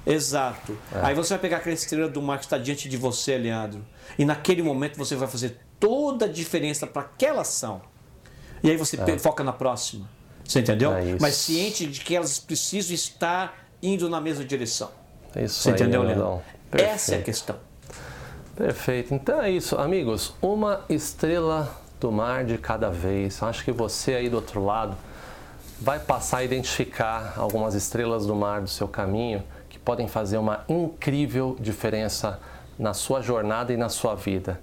Exato. 0.06 0.76
É. 0.94 1.00
Aí 1.02 1.14
você 1.14 1.30
vai 1.30 1.38
pegar 1.38 1.56
aquela 1.58 1.74
estrela 1.74 2.08
do 2.08 2.20
mar 2.20 2.38
que 2.38 2.44
está 2.44 2.58
diante 2.58 2.88
de 2.88 2.96
você, 2.96 3.38
Leandro. 3.38 3.84
E 4.18 4.24
naquele 4.24 4.62
momento 4.62 4.96
você 4.96 5.16
vai 5.16 5.28
fazer 5.28 5.58
toda 5.80 6.26
a 6.26 6.28
diferença 6.28 6.86
para 6.86 7.02
aquela 7.02 7.42
ação. 7.42 7.80
E 8.62 8.70
aí 8.70 8.76
você 8.76 8.98
é. 9.00 9.18
foca 9.18 9.42
na 9.42 9.52
próxima. 9.52 10.08
Você 10.44 10.60
entendeu? 10.60 10.92
É 10.92 11.16
Mas 11.20 11.34
ciente 11.36 11.86
de 11.86 12.00
que 12.00 12.14
elas 12.14 12.38
precisam 12.38 12.94
estar 12.94 13.66
indo 13.82 14.08
na 14.08 14.20
mesma 14.20 14.44
direção. 14.44 14.90
Isso 15.36 15.62
Você 15.62 15.70
aí, 15.70 15.74
entendeu. 15.74 16.02
Leandro? 16.02 16.42
Essa 16.72 17.16
é 17.16 17.18
a 17.18 17.22
questão. 17.22 17.56
Perfeito. 18.56 19.14
Então 19.14 19.40
é 19.40 19.50
isso, 19.50 19.76
amigos. 19.76 20.34
Uma 20.40 20.84
estrela 20.88 21.74
do 21.98 22.12
mar 22.12 22.44
de 22.44 22.58
cada 22.58 22.90
vez. 22.90 23.42
Acho 23.42 23.64
que 23.64 23.72
você 23.72 24.14
aí 24.14 24.28
do 24.28 24.36
outro 24.36 24.64
lado 24.64 24.96
vai 25.80 25.98
passar 25.98 26.38
a 26.38 26.44
identificar 26.44 27.34
algumas 27.36 27.74
estrelas 27.74 28.26
do 28.26 28.34
mar 28.34 28.60
do 28.60 28.68
seu 28.68 28.86
caminho 28.86 29.42
podem 29.84 30.08
fazer 30.08 30.38
uma 30.38 30.64
incrível 30.68 31.56
diferença 31.60 32.40
na 32.78 32.94
sua 32.94 33.20
jornada 33.20 33.72
e 33.72 33.76
na 33.76 33.88
sua 33.88 34.14
vida. 34.14 34.60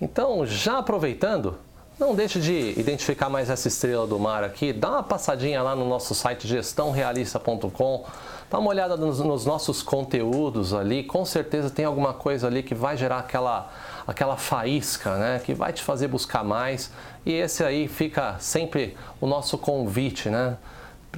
Então, 0.00 0.46
já 0.46 0.78
aproveitando, 0.78 1.58
não 1.98 2.14
deixe 2.14 2.40
de 2.40 2.72
identificar 2.80 3.28
mais 3.28 3.50
essa 3.50 3.68
estrela 3.68 4.06
do 4.06 4.18
mar 4.18 4.42
aqui. 4.42 4.72
Dá 4.72 4.88
uma 4.88 5.02
passadinha 5.02 5.62
lá 5.62 5.76
no 5.76 5.86
nosso 5.86 6.14
site 6.14 6.48
gestãorealista.com. 6.48 8.06
Dá 8.50 8.58
uma 8.58 8.70
olhada 8.70 8.96
nos, 8.96 9.20
nos, 9.20 9.44
nossos 9.44 9.82
conteúdos 9.82 10.72
ali. 10.72 11.04
Com 11.04 11.26
certeza 11.26 11.68
tem 11.68 11.84
alguma 11.84 12.14
coisa 12.14 12.46
ali 12.46 12.62
que 12.62 12.74
vai 12.74 12.96
gerar 12.96 13.18
aquela, 13.18 13.70
aquela 14.06 14.38
faísca, 14.38 15.18
né? 15.18 15.42
Que 15.44 15.52
vai 15.52 15.74
te 15.74 15.82
fazer 15.82 16.08
buscar 16.08 16.42
mais. 16.42 16.90
E 17.26 17.34
esse 17.34 17.62
aí 17.62 17.86
fica 17.86 18.36
sempre 18.38 18.96
o 19.20 19.26
nosso 19.26 19.58
convite, 19.58 20.30
né? 20.30 20.56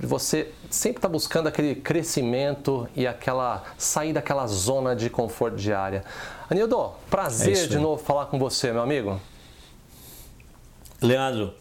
Você 0.01 0.51
sempre 0.73 0.99
está 0.99 1.09
buscando 1.09 1.49
aquele 1.49 1.75
crescimento 1.75 2.89
e 2.97 3.07
aquela 3.07 3.63
sair 3.77 4.13
daquela 4.13 4.47
zona 4.47 4.97
de 4.97 5.11
conforto 5.11 5.57
diária. 5.57 6.05
Anildo, 6.51 6.93
prazer 7.11 7.65
É 7.65 7.67
de 7.67 7.79
novo 7.79 8.03
falar 8.03 8.27
com 8.27 8.39
você, 8.39 8.73
meu 8.73 8.83
amigo. 8.83 9.21
Leandro, 11.01 11.55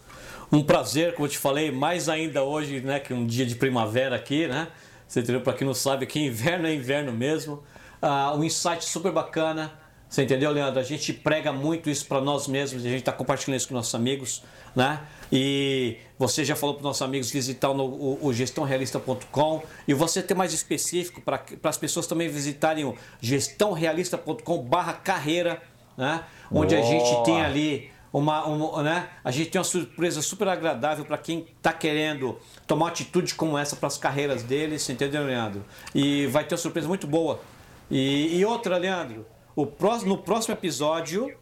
um 0.52 0.64
prazer, 0.64 1.14
como 1.14 1.26
eu 1.26 1.32
te 1.32 1.38
falei, 1.38 1.72
mais 1.72 2.08
ainda 2.08 2.44
hoje, 2.44 2.80
né, 2.82 3.00
que 3.00 3.14
um 3.14 3.26
dia 3.26 3.46
de 3.46 3.56
primavera 3.56 4.16
aqui, 4.16 4.48
né? 4.48 4.68
Você 5.08 5.20
entendeu? 5.20 5.42
Para 5.42 5.54
quem 5.54 5.68
não 5.68 5.74
sabe, 5.74 6.06
que 6.06 6.20
inverno 6.20 6.68
é 6.68 6.74
inverno 6.74 7.12
mesmo. 7.12 7.64
Uh, 8.02 8.38
um 8.38 8.44
insight 8.44 8.86
super 8.86 9.12
bacana. 9.12 9.74
Você 10.12 10.24
entendeu, 10.24 10.52
Leandro? 10.52 10.78
A 10.78 10.84
gente 10.84 11.14
prega 11.14 11.54
muito 11.54 11.90
isso 11.90 12.06
para 12.06 12.20
nós 12.20 12.46
mesmos, 12.46 12.86
a 12.86 12.90
gente 12.90 13.00
está 13.00 13.14
compartilhando 13.14 13.58
isso 13.58 13.70
com 13.70 13.74
nossos 13.74 13.96
amigos, 13.96 14.44
né? 14.76 15.00
E 15.32 15.96
você 16.20 16.44
já 16.44 16.54
falou 16.54 16.76
para 16.76 16.82
os 16.82 16.84
nossos 16.84 17.02
amigos 17.02 17.32
visitar 17.32 17.74
no, 17.74 17.86
o, 17.86 18.26
o 18.26 18.34
gestãorealista.com 18.34 19.64
e 19.88 19.94
você 19.94 20.22
ter 20.22 20.34
mais 20.34 20.52
específico 20.52 21.22
para 21.22 21.42
as 21.64 21.78
pessoas 21.78 22.08
também 22.08 22.28
visitarem 22.28 22.84
o 22.84 22.94
gestãorealista.com/barra 23.22 24.92
carreira, 24.96 25.62
né? 25.96 26.26
Onde 26.52 26.76
Boa. 26.76 26.86
a 26.86 26.92
gente 26.92 27.24
tem 27.24 27.42
ali 27.42 27.90
uma, 28.12 28.44
uma, 28.44 28.84
né? 28.84 29.08
A 29.24 29.32
gente 29.32 29.50
tem 29.50 29.60
uma 29.60 29.66
surpresa 29.66 30.22
super 30.22 30.50
agradável 30.50 31.06
para 31.06 31.18
quem 31.18 31.48
está 31.56 31.72
querendo 31.72 32.38
tomar 32.68 32.90
atitude 32.90 33.34
como 33.34 33.58
essa 33.58 33.78
para 33.78 33.88
as 33.88 33.98
carreiras 33.98 34.44
deles, 34.44 34.90
entendeu, 34.90 35.24
Leandro? 35.24 35.64
E 35.96 36.28
vai 36.28 36.44
ter 36.44 36.56
uma 36.56 36.60
surpresa 36.62 36.90
muito 36.90 37.08
boa. 37.08 37.40
E, 37.90 38.38
e 38.38 38.44
outra, 38.44 38.78
Leandro, 38.78 39.26
próximo, 39.66 40.16
no 40.16 40.18
próximo 40.22 40.54
episódio 40.54 41.36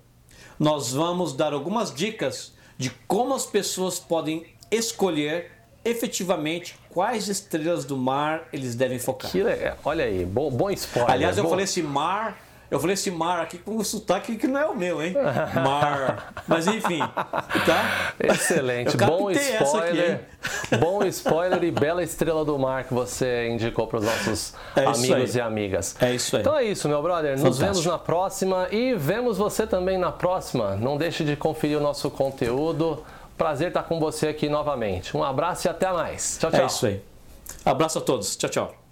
nós 0.57 0.93
vamos 0.93 1.33
dar 1.33 1.53
algumas 1.53 1.93
dicas 1.93 2.53
de 2.77 2.89
como 3.07 3.33
as 3.33 3.45
pessoas 3.45 3.99
podem 3.99 4.45
escolher 4.71 5.51
efetivamente 5.83 6.77
quais 6.89 7.27
estrelas 7.27 7.85
do 7.85 7.97
mar 7.97 8.47
eles 8.51 8.75
devem 8.75 8.99
focar. 8.99 9.31
Que 9.31 9.43
legal. 9.43 9.77
Olha 9.83 10.05
aí, 10.05 10.25
bom, 10.25 10.51
bom 10.51 10.69
spoiler. 10.71 11.11
Aliás, 11.11 11.37
eu 11.37 11.43
bom... 11.43 11.49
falei 11.49 11.65
esse 11.65 11.81
mar 11.81 12.37
eu 12.71 12.79
falei 12.79 12.93
esse 12.93 13.09
mar 13.09 13.41
aqui 13.41 13.57
com 13.57 13.71
um 13.71 13.83
sotaque 13.83 14.35
que 14.35 14.47
não 14.47 14.59
é 14.59 14.65
o 14.67 14.75
meu, 14.75 15.01
hein? 15.01 15.15
Mar. 15.55 16.33
Mas 16.47 16.67
enfim, 16.67 16.99
tá? 16.99 18.13
Excelente. 18.19 18.95
Bom 18.95 19.31
spoiler. 19.31 20.21
Aqui, 20.43 20.77
bom 20.77 21.03
spoiler 21.05 21.63
e 21.63 21.71
bela 21.71 22.03
estrela 22.03 22.45
do 22.45 22.57
mar 22.59 22.83
que 22.83 22.93
você 22.93 23.49
indicou 23.49 23.87
para 23.87 23.97
os 23.97 24.05
nossos 24.05 24.53
é 24.75 24.85
amigos 24.85 25.35
e 25.35 25.41
amigas. 25.41 25.95
É 25.99 26.13
isso 26.13 26.35
aí. 26.35 26.41
Então 26.41 26.55
é 26.55 26.63
isso, 26.63 26.87
meu 26.87 27.01
brother. 27.01 27.37
Fantástico. 27.37 27.47
Nos 27.47 27.59
vemos 27.59 27.85
na 27.85 27.97
próxima 27.97 28.67
e 28.71 28.93
vemos 28.93 29.37
você 29.37 29.65
também 29.65 29.97
na 29.97 30.11
próxima. 30.11 30.75
Não 30.75 30.97
deixe 30.97 31.23
de 31.23 31.35
conferir 31.35 31.77
o 31.77 31.81
nosso 31.81 32.09
conteúdo. 32.11 33.03
Prazer 33.37 33.69
estar 33.69 33.83
com 33.83 33.99
você 33.99 34.27
aqui 34.27 34.49
novamente. 34.49 35.15
Um 35.15 35.23
abraço 35.23 35.67
e 35.67 35.69
até 35.69 35.91
mais. 35.91 36.37
Tchau, 36.39 36.51
tchau. 36.51 36.61
É 36.61 36.65
isso 36.65 36.85
aí. 36.85 37.01
Abraço 37.65 37.97
a 37.97 38.01
todos. 38.01 38.35
Tchau, 38.35 38.49
tchau. 38.49 38.88